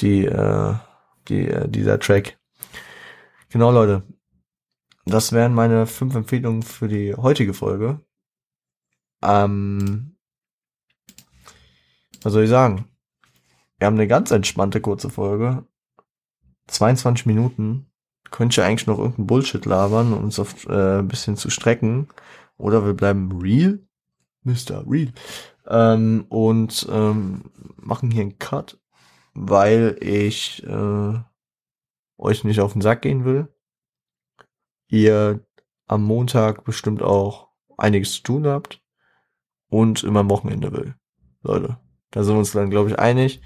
Die, 0.00 0.26
äh, 0.26 0.74
die, 1.28 1.48
äh, 1.48 1.70
dieser 1.70 1.98
Track. 1.98 2.38
Genau, 3.48 3.70
Leute. 3.72 4.02
Das 5.06 5.32
wären 5.32 5.54
meine 5.54 5.86
fünf 5.86 6.14
Empfehlungen 6.14 6.62
für 6.62 6.86
die 6.86 7.14
heutige 7.14 7.54
Folge. 7.54 8.04
Ähm, 9.22 10.18
was 12.20 12.34
soll 12.34 12.42
ich 12.44 12.50
sagen? 12.50 12.90
Wir 13.78 13.86
haben 13.86 13.94
eine 13.94 14.06
ganz 14.06 14.30
entspannte 14.30 14.82
kurze 14.82 15.08
Folge. 15.08 15.64
22 16.66 17.24
Minuten. 17.24 17.89
Könnte 18.30 18.60
ich 18.60 18.66
eigentlich 18.66 18.86
noch 18.86 18.98
irgendeinen 18.98 19.26
Bullshit 19.26 19.64
labern, 19.64 20.12
um 20.12 20.24
uns 20.24 20.38
auf 20.38 20.66
äh, 20.68 20.98
ein 20.98 21.08
bisschen 21.08 21.36
zu 21.36 21.50
strecken. 21.50 22.08
Oder 22.56 22.84
wir 22.84 22.94
bleiben 22.94 23.40
real. 23.40 23.80
Mr. 24.42 24.84
Real. 24.86 25.12
Ähm, 25.66 26.26
und 26.28 26.86
ähm, 26.90 27.50
machen 27.76 28.10
hier 28.10 28.22
einen 28.22 28.38
Cut, 28.38 28.80
weil 29.34 29.96
ich 30.00 30.64
äh, 30.64 31.18
euch 32.18 32.44
nicht 32.44 32.60
auf 32.60 32.72
den 32.72 32.82
Sack 32.82 33.02
gehen 33.02 33.24
will. 33.24 33.48
Ihr 34.88 35.44
am 35.86 36.04
Montag 36.04 36.64
bestimmt 36.64 37.02
auch 37.02 37.48
einiges 37.76 38.14
zu 38.14 38.22
tun 38.22 38.46
habt 38.46 38.82
und 39.68 40.02
immer 40.02 40.20
am 40.20 40.30
Wochenende 40.30 40.72
will. 40.72 40.94
Leute. 41.42 41.78
Da 42.10 42.24
sind 42.24 42.34
wir 42.34 42.38
uns 42.40 42.52
dann, 42.52 42.70
glaube 42.70 42.90
ich, 42.90 42.98
einig. 42.98 43.40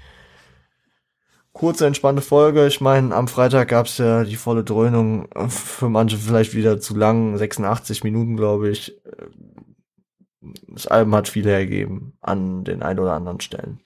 Kurze, 1.55 1.87
entspannte 1.87 2.21
Folge. 2.21 2.67
Ich 2.67 2.81
meine, 2.81 3.15
am 3.15 3.29
Freitag 3.29 3.69
gab's 3.69 3.97
ja 3.97 4.25
die 4.25 4.35
volle 4.35 4.65
Dröhnung. 4.65 5.29
Für 5.47 5.87
manche 5.87 6.17
vielleicht 6.17 6.53
wieder 6.53 6.81
zu 6.81 6.97
lang. 6.97 7.37
86 7.37 8.03
Minuten, 8.03 8.35
glaube 8.35 8.69
ich. 8.69 9.01
Das 10.67 10.85
Album 10.87 11.15
hat 11.15 11.29
viel 11.29 11.45
hergegeben 11.45 12.17
an 12.19 12.65
den 12.65 12.83
ein 12.83 12.99
oder 12.99 13.13
anderen 13.13 13.39
Stellen. 13.39 13.79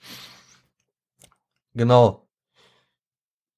Genau. 1.74 2.26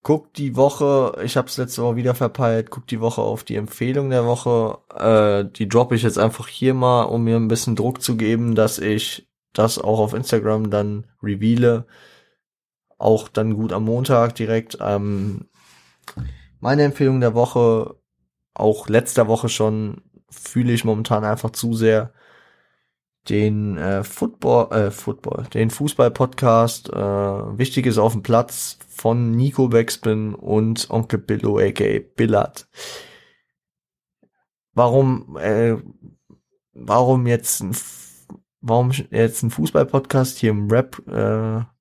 Guckt 0.02 0.36
die 0.36 0.56
Woche, 0.56 1.18
ich 1.24 1.38
habe 1.38 1.48
es 1.48 1.56
letzte 1.56 1.82
Woche 1.82 1.96
wieder 1.96 2.14
verpeilt, 2.14 2.70
guckt 2.70 2.90
die 2.90 3.00
Woche 3.00 3.22
auf 3.22 3.44
die 3.44 3.56
Empfehlung 3.56 4.10
der 4.10 4.26
Woche. 4.26 4.78
Äh, 4.94 5.50
die 5.50 5.68
droppe 5.68 5.94
ich 5.94 6.02
jetzt 6.02 6.18
einfach 6.18 6.48
hier 6.48 6.74
mal, 6.74 7.04
um 7.04 7.24
mir 7.24 7.36
ein 7.36 7.48
bisschen 7.48 7.76
Druck 7.76 8.02
zu 8.02 8.18
geben, 8.18 8.54
dass 8.56 8.78
ich 8.78 9.26
das 9.54 9.78
auch 9.78 10.00
auf 10.00 10.12
Instagram 10.12 10.68
dann 10.68 11.06
reveale. 11.22 11.86
Auch 13.02 13.28
dann 13.28 13.54
gut 13.54 13.72
am 13.72 13.84
Montag 13.84 14.36
direkt. 14.36 14.78
Ähm, 14.80 15.48
meine 16.60 16.84
Empfehlung 16.84 17.20
der 17.20 17.34
Woche, 17.34 17.96
auch 18.54 18.88
letzter 18.88 19.26
Woche 19.26 19.48
schon, 19.48 20.02
fühle 20.30 20.72
ich 20.72 20.84
momentan 20.84 21.24
einfach 21.24 21.50
zu 21.50 21.74
sehr 21.74 22.12
den 23.28 23.76
äh, 23.76 24.04
Football, 24.04 24.72
äh, 24.72 24.90
Football, 24.92 25.48
den 25.52 25.70
Fußball-Podcast 25.70 26.90
äh, 26.90 27.58
Wichtig 27.58 27.86
ist 27.86 27.98
auf 27.98 28.12
dem 28.12 28.22
Platz 28.22 28.78
von 28.88 29.32
Nico 29.32 29.66
Backspin 29.66 30.36
und 30.36 30.88
Onkel 30.88 31.18
Billo 31.18 31.58
aka 31.58 31.98
Billard. 32.14 32.68
Warum, 34.74 35.36
äh, 35.38 35.76
warum 36.72 37.26
jetzt 37.26 37.62
ein 37.62 37.74
warum 38.60 38.92
jetzt 38.92 39.42
ein 39.42 39.50
Fußball-Podcast 39.50 40.38
hier 40.38 40.50
im 40.50 40.70
Rap-Podcast? 40.70 41.66
Äh, 41.66 41.71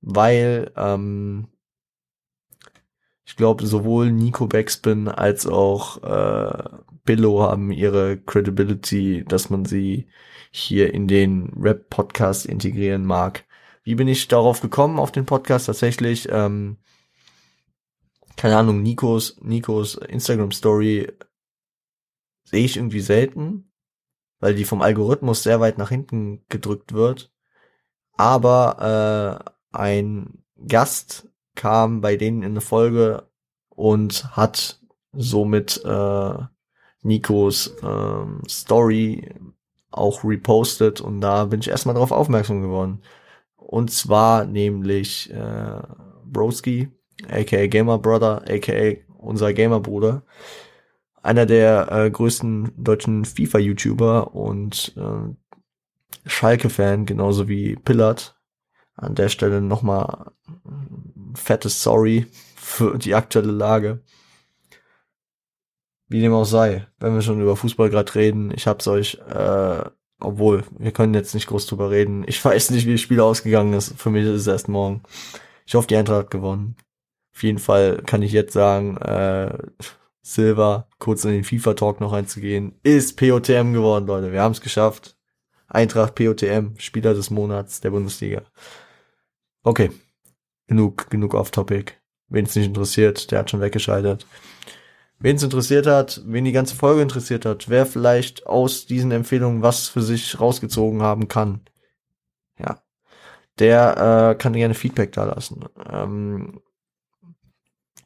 Weil 0.00 0.72
ähm, 0.76 1.48
ich 3.24 3.36
glaube, 3.36 3.66
sowohl 3.66 4.12
Nico 4.12 4.46
Backspin 4.46 5.08
als 5.08 5.46
auch 5.46 6.02
äh, 6.02 6.68
Billo 7.04 7.42
haben 7.42 7.72
ihre 7.72 8.18
Credibility, 8.18 9.24
dass 9.26 9.50
man 9.50 9.64
sie 9.64 10.08
hier 10.50 10.94
in 10.94 11.08
den 11.08 11.52
Rap-Podcast 11.58 12.46
integrieren 12.46 13.04
mag. 13.04 13.44
Wie 13.82 13.94
bin 13.94 14.08
ich 14.08 14.28
darauf 14.28 14.60
gekommen, 14.60 14.98
auf 14.98 15.12
den 15.12 15.26
Podcast? 15.26 15.66
Tatsächlich, 15.66 16.28
ähm, 16.30 16.78
keine 18.36 18.56
Ahnung, 18.56 18.82
Nikos, 18.82 19.38
Nikos 19.40 19.96
Instagram-Story 19.96 21.12
sehe 22.44 22.64
ich 22.64 22.76
irgendwie 22.76 23.00
selten 23.00 23.70
weil 24.40 24.54
die 24.54 24.64
vom 24.64 24.82
Algorithmus 24.82 25.42
sehr 25.42 25.60
weit 25.60 25.78
nach 25.78 25.88
hinten 25.88 26.44
gedrückt 26.48 26.92
wird. 26.92 27.32
Aber 28.16 29.42
äh, 29.72 29.76
ein 29.76 30.42
Gast 30.66 31.28
kam 31.54 32.00
bei 32.00 32.16
denen 32.16 32.42
in 32.42 32.52
eine 32.52 32.60
Folge 32.60 33.28
und 33.68 34.36
hat 34.36 34.80
somit 35.12 35.82
äh, 35.84 36.34
Nikos 37.02 37.68
äh, 37.82 38.48
Story 38.48 39.34
auch 39.90 40.24
repostet 40.24 41.00
und 41.00 41.20
da 41.20 41.46
bin 41.46 41.60
ich 41.60 41.68
erstmal 41.68 41.94
darauf 41.94 42.12
aufmerksam 42.12 42.62
geworden. 42.62 43.00
Und 43.56 43.90
zwar 43.90 44.44
nämlich 44.44 45.32
äh, 45.32 45.82
Broski, 46.24 46.88
aka 47.28 47.66
Gamer 47.66 47.98
Brother, 47.98 48.42
aka 48.48 48.96
unser 49.18 49.52
Gamer 49.52 49.80
Bruder, 49.80 50.22
einer 51.22 51.46
der 51.46 51.90
äh, 51.90 52.10
größten 52.10 52.72
deutschen 52.76 53.24
FIFA-YouTuber 53.24 54.34
und 54.34 54.94
äh, 54.96 55.34
Schalke-Fan, 56.26 57.06
genauso 57.06 57.48
wie 57.48 57.76
Pillard. 57.76 58.38
An 58.94 59.14
der 59.14 59.28
Stelle 59.28 59.60
nochmal 59.60 60.32
fettes 61.34 61.82
Sorry 61.82 62.26
für 62.56 62.98
die 62.98 63.14
aktuelle 63.14 63.52
Lage. 63.52 64.02
Wie 66.08 66.20
dem 66.20 66.32
auch 66.32 66.44
sei, 66.44 66.86
wenn 66.98 67.14
wir 67.14 67.22
schon 67.22 67.40
über 67.40 67.56
Fußball 67.56 67.90
gerade 67.90 68.14
reden, 68.14 68.52
ich 68.54 68.66
hab's 68.66 68.86
euch, 68.86 69.18
äh, 69.28 69.84
obwohl, 70.20 70.64
wir 70.78 70.92
können 70.92 71.14
jetzt 71.14 71.34
nicht 71.34 71.48
groß 71.48 71.66
drüber 71.66 71.90
reden. 71.90 72.24
Ich 72.26 72.42
weiß 72.44 72.70
nicht, 72.70 72.86
wie 72.86 72.92
das 72.92 73.00
Spiel 73.00 73.20
ausgegangen 73.20 73.72
ist. 73.74 74.00
Für 74.00 74.10
mich 74.10 74.24
ist 74.24 74.40
es 74.40 74.46
erst 74.46 74.68
morgen. 74.68 75.02
Ich 75.66 75.74
hoffe, 75.74 75.88
die 75.88 75.96
Eintracht 75.96 76.24
hat 76.24 76.30
gewonnen. 76.30 76.76
Auf 77.34 77.42
jeden 77.42 77.58
Fall 77.58 78.02
kann 78.06 78.22
ich 78.22 78.32
jetzt 78.32 78.52
sagen, 78.52 78.96
äh, 78.96 79.58
Silver, 80.22 80.88
kurz 80.98 81.24
in 81.24 81.32
den 81.32 81.44
FIFA-Talk 81.44 82.00
noch 82.00 82.12
einzugehen, 82.12 82.78
ist 82.82 83.16
POTM 83.16 83.72
geworden, 83.72 84.06
Leute. 84.06 84.32
Wir 84.32 84.42
haben 84.42 84.52
es 84.52 84.60
geschafft. 84.60 85.15
Eintracht 85.68 86.14
POTM, 86.14 86.78
Spieler 86.78 87.14
des 87.14 87.30
Monats 87.30 87.80
der 87.80 87.90
Bundesliga. 87.90 88.42
Okay, 89.62 89.90
genug, 90.66 91.10
genug 91.10 91.34
off-topic. 91.34 91.94
Wen 92.28 92.44
es 92.44 92.54
nicht 92.54 92.66
interessiert, 92.66 93.30
der 93.30 93.40
hat 93.40 93.50
schon 93.50 93.60
weggeschaltet. 93.60 94.26
Wen 95.18 95.36
es 95.36 95.42
interessiert 95.42 95.86
hat, 95.86 96.20
wen 96.26 96.44
die 96.44 96.52
ganze 96.52 96.76
Folge 96.76 97.02
interessiert 97.02 97.46
hat, 97.46 97.68
wer 97.68 97.86
vielleicht 97.86 98.46
aus 98.46 98.86
diesen 98.86 99.12
Empfehlungen 99.12 99.62
was 99.62 99.88
für 99.88 100.02
sich 100.02 100.38
rausgezogen 100.38 101.02
haben 101.02 101.28
kann, 101.28 101.62
ja, 102.58 102.82
der 103.58 104.32
äh, 104.32 104.34
kann 104.34 104.52
gerne 104.52 104.74
Feedback 104.74 105.12
da 105.12 105.24
lassen. 105.24 105.64
Ähm, 105.90 106.60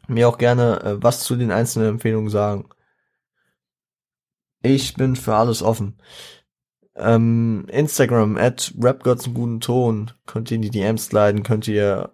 mir 0.07 0.29
auch 0.29 0.39
gerne 0.39 0.81
äh, 0.83 1.03
was 1.03 1.25
zu 1.25 1.37
den 1.37 1.51
einzelnen 1.51 1.89
Empfehlungen 1.89 2.31
sagen. 2.31 2.69
Ich 4.63 4.95
bin 4.95 5.17
für 5.17 5.35
alles 5.35 5.63
offen. 5.63 5.99
Ähm, 7.01 7.67
Instagram 7.69 8.37
at 8.37 8.73
rapgods 8.79 9.27
einen 9.27 9.35
guten 9.35 9.61
Ton. 9.61 10.11
Könnt 10.27 10.51
ihr 10.51 10.57
in 10.57 10.63
die 10.63 10.71
DMs 10.71 11.13
leiten, 11.13 11.43
könnt 11.43 11.67
ihr 11.67 12.11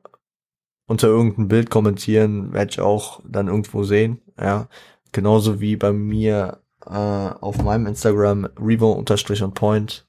unter 0.87 1.09
irgendein 1.09 1.49
Bild 1.49 1.71
kommentieren, 1.71 2.53
werde 2.53 2.71
ich 2.71 2.81
auch 2.81 3.21
dann 3.27 3.49
irgendwo 3.49 3.83
sehen. 3.83 4.21
Ja, 4.39 4.69
genauso 5.13 5.61
wie 5.61 5.77
bei 5.77 5.93
mir 5.93 6.61
äh, 6.85 6.91
auf 6.91 7.63
meinem 7.63 7.87
Instagram 7.87 8.49
Revo 8.59 8.93
unterstrich 8.93 9.43
und 9.43 9.55
Point. 9.55 10.07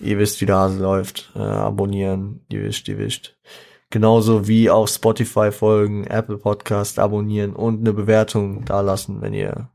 Ihr 0.00 0.18
wisst, 0.18 0.40
wie 0.40 0.46
der 0.46 0.56
Hase 0.56 0.80
läuft. 0.80 1.32
Äh, 1.34 1.40
abonnieren, 1.40 2.44
ihr 2.50 2.62
wisst, 2.62 2.88
ihr 2.88 2.98
wisst. 2.98 3.36
Genauso 3.90 4.46
wie 4.46 4.68
auf 4.70 4.90
Spotify 4.90 5.50
folgen, 5.50 6.04
Apple 6.04 6.38
Podcast 6.38 6.98
abonnieren 6.98 7.54
und 7.54 7.80
eine 7.80 7.94
Bewertung 7.94 8.64
dalassen, 8.64 9.22
wenn 9.22 9.32
ihr 9.32 9.70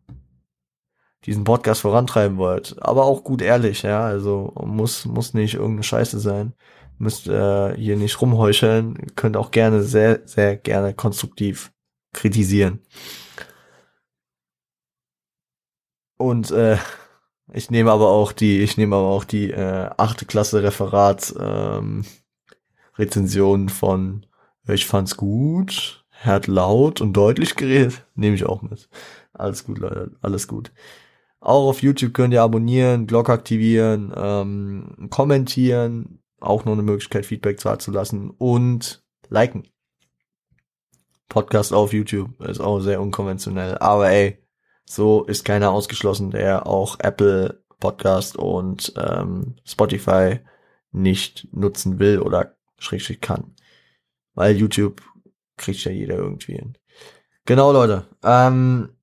diesen 1.25 1.43
Podcast 1.43 1.81
vorantreiben 1.81 2.37
wollt. 2.37 2.75
Aber 2.81 3.05
auch 3.05 3.23
gut 3.23 3.41
ehrlich, 3.41 3.83
ja. 3.83 4.03
Also 4.03 4.53
muss, 4.65 5.05
muss 5.05 5.33
nicht 5.33 5.55
irgendeine 5.55 5.83
Scheiße 5.83 6.19
sein 6.19 6.53
müsst 7.03 7.27
äh, 7.27 7.75
hier 7.75 7.97
nicht 7.97 8.19
rumheucheln, 8.21 9.15
könnt 9.15 9.37
auch 9.37 9.51
gerne 9.51 9.83
sehr, 9.83 10.21
sehr 10.25 10.57
gerne 10.57 10.93
konstruktiv 10.93 11.71
kritisieren. 12.13 12.79
Und 16.17 16.51
äh, 16.51 16.77
ich 17.53 17.69
nehme 17.69 17.91
aber 17.91 18.09
auch 18.09 18.31
die, 18.31 18.61
ich 18.61 18.77
nehme 18.77 18.95
aber 18.95 19.09
auch 19.09 19.25
die 19.25 19.51
äh, 19.51 19.89
achte 19.97 20.25
Klasse 20.25 20.63
Referat 20.63 21.33
ähm, 21.39 22.05
Rezension 22.97 23.69
von 23.69 24.25
ich 24.65 24.85
fand's 24.85 25.17
gut, 25.17 26.05
er 26.23 26.35
hat 26.35 26.47
laut 26.47 27.01
und 27.01 27.13
deutlich 27.13 27.55
geredet, 27.55 28.05
nehme 28.15 28.35
ich 28.35 28.45
auch 28.45 28.61
mit. 28.61 28.87
Alles 29.33 29.65
gut, 29.65 29.77
Leute, 29.79 30.11
alles 30.21 30.47
gut. 30.47 30.71
Auch 31.43 31.67
auf 31.67 31.81
YouTube 31.81 32.13
könnt 32.13 32.33
ihr 32.33 32.41
abonnieren, 32.41 33.05
Glocke 33.05 33.33
aktivieren, 33.33 34.13
ähm, 34.15 35.09
kommentieren, 35.09 36.19
auch 36.39 36.63
noch 36.63 36.71
eine 36.71 36.83
Möglichkeit, 36.83 37.25
Feedback 37.25 37.59
zu 37.59 37.91
lassen 37.91 38.29
und 38.29 39.03
liken. 39.27 39.67
Podcast 41.27 41.73
auf 41.73 41.91
YouTube 41.91 42.39
ist 42.43 42.61
auch 42.61 42.79
sehr 42.79 43.01
unkonventionell. 43.01 43.77
Aber 43.79 44.09
ey, 44.09 44.37
so 44.85 45.25
ist 45.25 45.43
keiner 45.43 45.71
ausgeschlossen, 45.71 46.31
der 46.31 46.65
auch 46.65 46.97
Apple 46.99 47.61
Podcast 47.77 48.37
und 48.37 48.93
ähm, 48.95 49.57
Spotify 49.65 50.39
nicht 50.93 51.49
nutzen 51.51 51.99
will 51.99 52.19
oder 52.19 52.55
schrägstrich 52.77 53.19
kann. 53.19 53.53
Weil 54.33 54.55
YouTube 54.55 55.01
kriegt 55.57 55.83
ja 55.83 55.91
jeder 55.91 56.15
irgendwie 56.15 56.53
hin. 56.53 56.77
Genau, 57.43 57.73
Leute. 57.73 58.07
Ähm, 58.23 58.95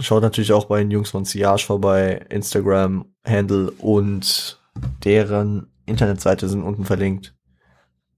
Schaut 0.00 0.22
natürlich 0.22 0.52
auch 0.52 0.66
bei 0.66 0.78
den 0.78 0.90
Jungs 0.90 1.10
von 1.10 1.24
Siage 1.24 1.64
vorbei, 1.64 2.24
Instagram, 2.28 3.04
Handle 3.24 3.72
und 3.78 4.60
deren 5.04 5.72
Internetseite 5.86 6.48
sind 6.48 6.62
unten 6.62 6.84
verlinkt. 6.84 7.34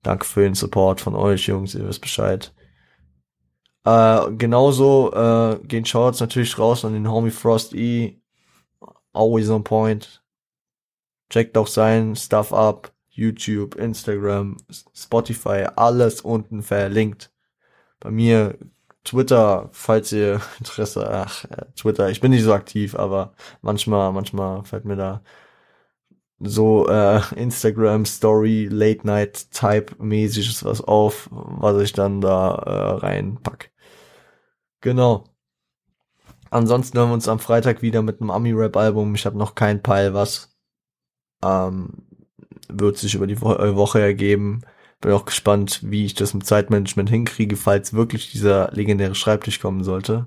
Danke 0.03 0.25
für 0.27 0.43
den 0.43 0.55
Support 0.55 1.01
von 1.01 1.15
euch, 1.15 1.47
Jungs, 1.47 1.75
ihr 1.75 1.87
wisst 1.87 2.01
Bescheid. 2.01 2.53
Äh, 3.85 4.33
genauso 4.33 5.13
äh, 5.13 5.59
gehen 5.67 5.87
Shorts 5.87 6.21
natürlich 6.21 6.59
raus 6.59 6.85
an 6.85 6.93
den 6.93 7.11
Homie 7.11 7.31
Frost 7.31 7.75
E. 7.75 8.21
Always 9.13 9.49
on 9.49 9.65
point. 9.65 10.23
Checkt 11.31 11.57
auch 11.57 11.67
sein 11.67 12.15
Stuff 12.15 12.53
ab. 12.53 12.93
YouTube, 13.09 13.75
Instagram, 13.75 14.57
Spotify, 14.95 15.67
alles 15.77 16.21
unten 16.23 16.63
verlinkt. 16.63 17.31
Bei 17.99 18.11
mir 18.11 18.57
Twitter, 19.05 19.69
falls 19.73 20.13
ihr 20.13 20.41
Interesse, 20.59 21.09
ach, 21.11 21.45
äh, 21.47 21.67
Twitter, 21.77 22.11
ich 22.11 22.21
bin 22.21 22.31
nicht 22.33 22.45
so 22.45 22.53
aktiv, 22.53 22.95
aber 22.95 23.35
manchmal, 23.63 24.13
manchmal 24.13 24.65
fällt 24.65 24.85
mir 24.85 24.97
da 24.97 25.23
so 26.41 26.89
äh, 26.89 27.21
Instagram 27.37 28.07
Story 28.07 28.69
Late 28.71 29.07
Night 29.07 29.51
Type 29.53 29.95
mäßiges 30.03 30.65
was 30.65 30.81
auf, 30.81 31.29
was 31.31 31.83
ich 31.83 31.93
dann 31.93 32.21
da 32.21 32.55
äh, 32.55 33.07
reinpack. 33.07 33.71
Genau. 34.81 35.25
Ansonsten 36.51 36.99
hören 36.99 37.11
wir 37.11 37.15
uns 37.15 37.29
am 37.29 37.39
Freitag 37.39 37.83
wieder 37.83 38.03
mit 38.03 38.21
einem 38.21 38.31
Ami 38.31 38.53
Rap 38.53 38.77
Album. 38.77 39.15
Ich 39.15 39.25
habe 39.27 39.39
noch 39.39 39.55
kein 39.55 39.83
Peil 39.83 40.15
was. 40.15 40.57
Ähm, 41.45 42.07
wird 42.69 42.99
sich 42.99 43.15
über 43.15 43.27
die 43.27 43.41
Wo 43.41 43.53
äh, 43.55 43.77
Woche 43.77 44.01
ergeben. 44.01 44.63
Bin 45.01 45.13
auch 45.13 45.25
gespannt, 45.25 45.81
wie 45.83 46.05
ich 46.05 46.15
das 46.15 46.35
mit 46.35 46.47
Zeitmanagement 46.47 47.09
hinkriege, 47.09 47.57
falls 47.57 47.95
wirklich 47.95 48.31
dieser 48.33 48.71
legendäre 48.73 49.15
Schreibtisch 49.15 49.61
kommen 49.61 49.83
sollte. 49.83 50.27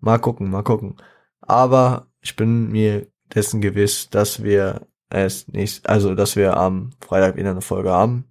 Mal 0.00 0.18
gucken, 0.18 0.50
mal 0.50 0.62
gucken. 0.62 0.96
Aber 1.40 2.08
ich 2.20 2.36
bin 2.36 2.70
mir 2.70 3.06
dessen 3.34 3.60
gewiss, 3.60 4.10
dass 4.10 4.42
wir 4.42 4.86
es 5.10 5.48
nicht, 5.48 5.88
also 5.88 6.14
dass 6.14 6.36
wir 6.36 6.56
am 6.56 6.90
Freitag 7.00 7.36
wieder 7.36 7.50
eine 7.50 7.60
Folge 7.60 7.90
haben. 7.90 8.24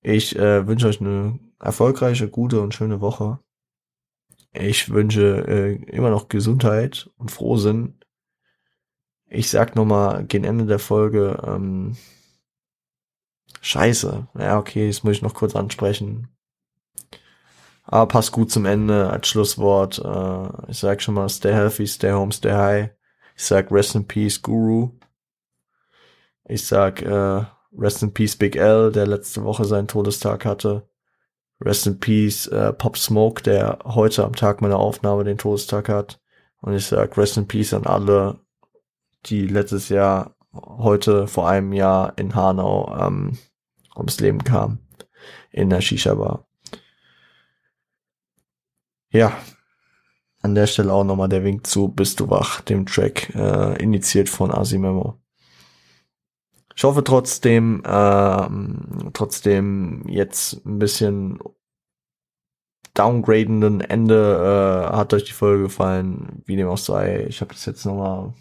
Ich 0.00 0.36
äh, 0.36 0.66
wünsche 0.66 0.86
euch 0.88 1.00
eine 1.00 1.38
erfolgreiche, 1.60 2.28
gute 2.28 2.60
und 2.60 2.74
schöne 2.74 3.00
Woche. 3.00 3.40
Ich 4.52 4.90
wünsche 4.90 5.46
äh, 5.46 5.74
immer 5.90 6.10
noch 6.10 6.28
Gesundheit 6.28 7.10
und 7.18 7.30
Frohsinn. 7.30 7.98
Ich 9.28 9.50
sag 9.50 9.76
nochmal 9.76 10.24
gegen 10.24 10.44
Ende 10.44 10.64
der 10.64 10.78
Folge, 10.78 11.42
ähm, 11.46 11.96
Scheiße. 13.60 14.28
Ja, 14.38 14.58
okay, 14.58 14.88
das 14.88 15.02
muss 15.02 15.16
ich 15.16 15.22
noch 15.22 15.34
kurz 15.34 15.54
ansprechen. 15.56 16.28
Aber 17.84 18.06
passt 18.06 18.32
gut 18.32 18.50
zum 18.50 18.66
Ende 18.66 19.08
als 19.08 19.28
Schlusswort. 19.28 19.98
Äh, 19.98 20.70
ich 20.70 20.78
sag 20.78 21.00
schon 21.00 21.14
mal, 21.14 21.28
stay 21.28 21.52
healthy, 21.52 21.86
stay 21.86 22.12
home, 22.12 22.32
stay 22.32 22.52
high. 22.52 22.90
Ich 23.34 23.44
sag 23.44 23.70
rest 23.70 23.94
in 23.94 24.06
peace, 24.06 24.42
Guru. 24.42 24.90
Ich 26.44 26.66
sag 26.66 27.00
äh, 27.02 27.44
rest 27.78 28.02
in 28.02 28.12
peace, 28.12 28.36
Big 28.36 28.56
L, 28.56 28.92
der 28.92 29.06
letzte 29.06 29.42
Woche 29.42 29.64
seinen 29.64 29.88
Todestag 29.88 30.44
hatte. 30.44 30.86
Rest 31.60 31.86
in 31.86 31.98
peace, 31.98 32.46
äh, 32.48 32.72
Pop 32.74 32.98
Smoke, 32.98 33.42
der 33.42 33.78
heute 33.84 34.24
am 34.24 34.34
Tag 34.34 34.60
meiner 34.60 34.78
Aufnahme 34.78 35.24
den 35.24 35.38
Todestag 35.38 35.88
hat. 35.88 36.20
Und 36.60 36.74
ich 36.74 36.86
sag 36.86 37.16
rest 37.16 37.38
in 37.38 37.48
peace 37.48 37.72
an 37.72 37.86
alle, 37.86 38.38
die 39.26 39.46
letztes 39.46 39.88
Jahr, 39.88 40.34
heute 40.52 41.26
vor 41.26 41.48
einem 41.48 41.72
Jahr 41.72 42.12
in 42.16 42.34
Hanau 42.34 42.94
ähm, 43.00 43.38
ums 43.98 44.20
Leben 44.20 44.44
kam 44.44 44.78
in 45.50 45.70
der 45.70 45.80
Shisha-Bar. 45.80 46.46
Ja, 49.10 49.36
an 50.40 50.54
der 50.54 50.66
Stelle 50.66 50.92
auch 50.92 51.04
nochmal 51.04 51.28
der 51.28 51.44
Wink 51.44 51.66
zu 51.66 51.88
Bist 51.88 52.20
du 52.20 52.30
wach, 52.30 52.60
dem 52.60 52.86
Track, 52.86 53.34
äh, 53.34 53.82
initiiert 53.82 54.28
von 54.28 54.52
Asimemo. 54.52 55.20
Ich 56.76 56.84
hoffe 56.84 57.02
trotzdem, 57.02 57.82
äh, 57.84 59.10
trotzdem 59.12 60.04
jetzt 60.06 60.64
ein 60.64 60.78
bisschen 60.78 61.40
downgradenden 62.94 63.80
Ende 63.80 64.88
äh, 64.92 64.96
hat 64.96 65.12
euch 65.12 65.24
die 65.24 65.32
Folge 65.32 65.64
gefallen, 65.64 66.42
wie 66.46 66.56
dem 66.56 66.68
auch 66.68 66.78
sei. 66.78 67.26
Ich 67.28 67.40
habe 67.40 67.52
das 67.52 67.66
jetzt 67.66 67.84
nochmal 67.84 68.32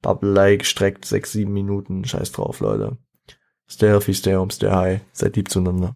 Bubble-like 0.00 0.60
gestreckt, 0.60 1.04
sechs, 1.04 1.32
sieben 1.32 1.52
Minuten. 1.52 2.04
Scheiß 2.04 2.32
drauf, 2.32 2.60
Leute. 2.60 2.96
Stay 3.72 3.88
healthy, 3.88 4.12
stay 4.12 4.34
home, 4.34 4.50
stay 4.50 4.68
high. 4.68 5.00
Seid 5.12 5.34
lieb 5.36 5.48
zueinander. 5.48 5.90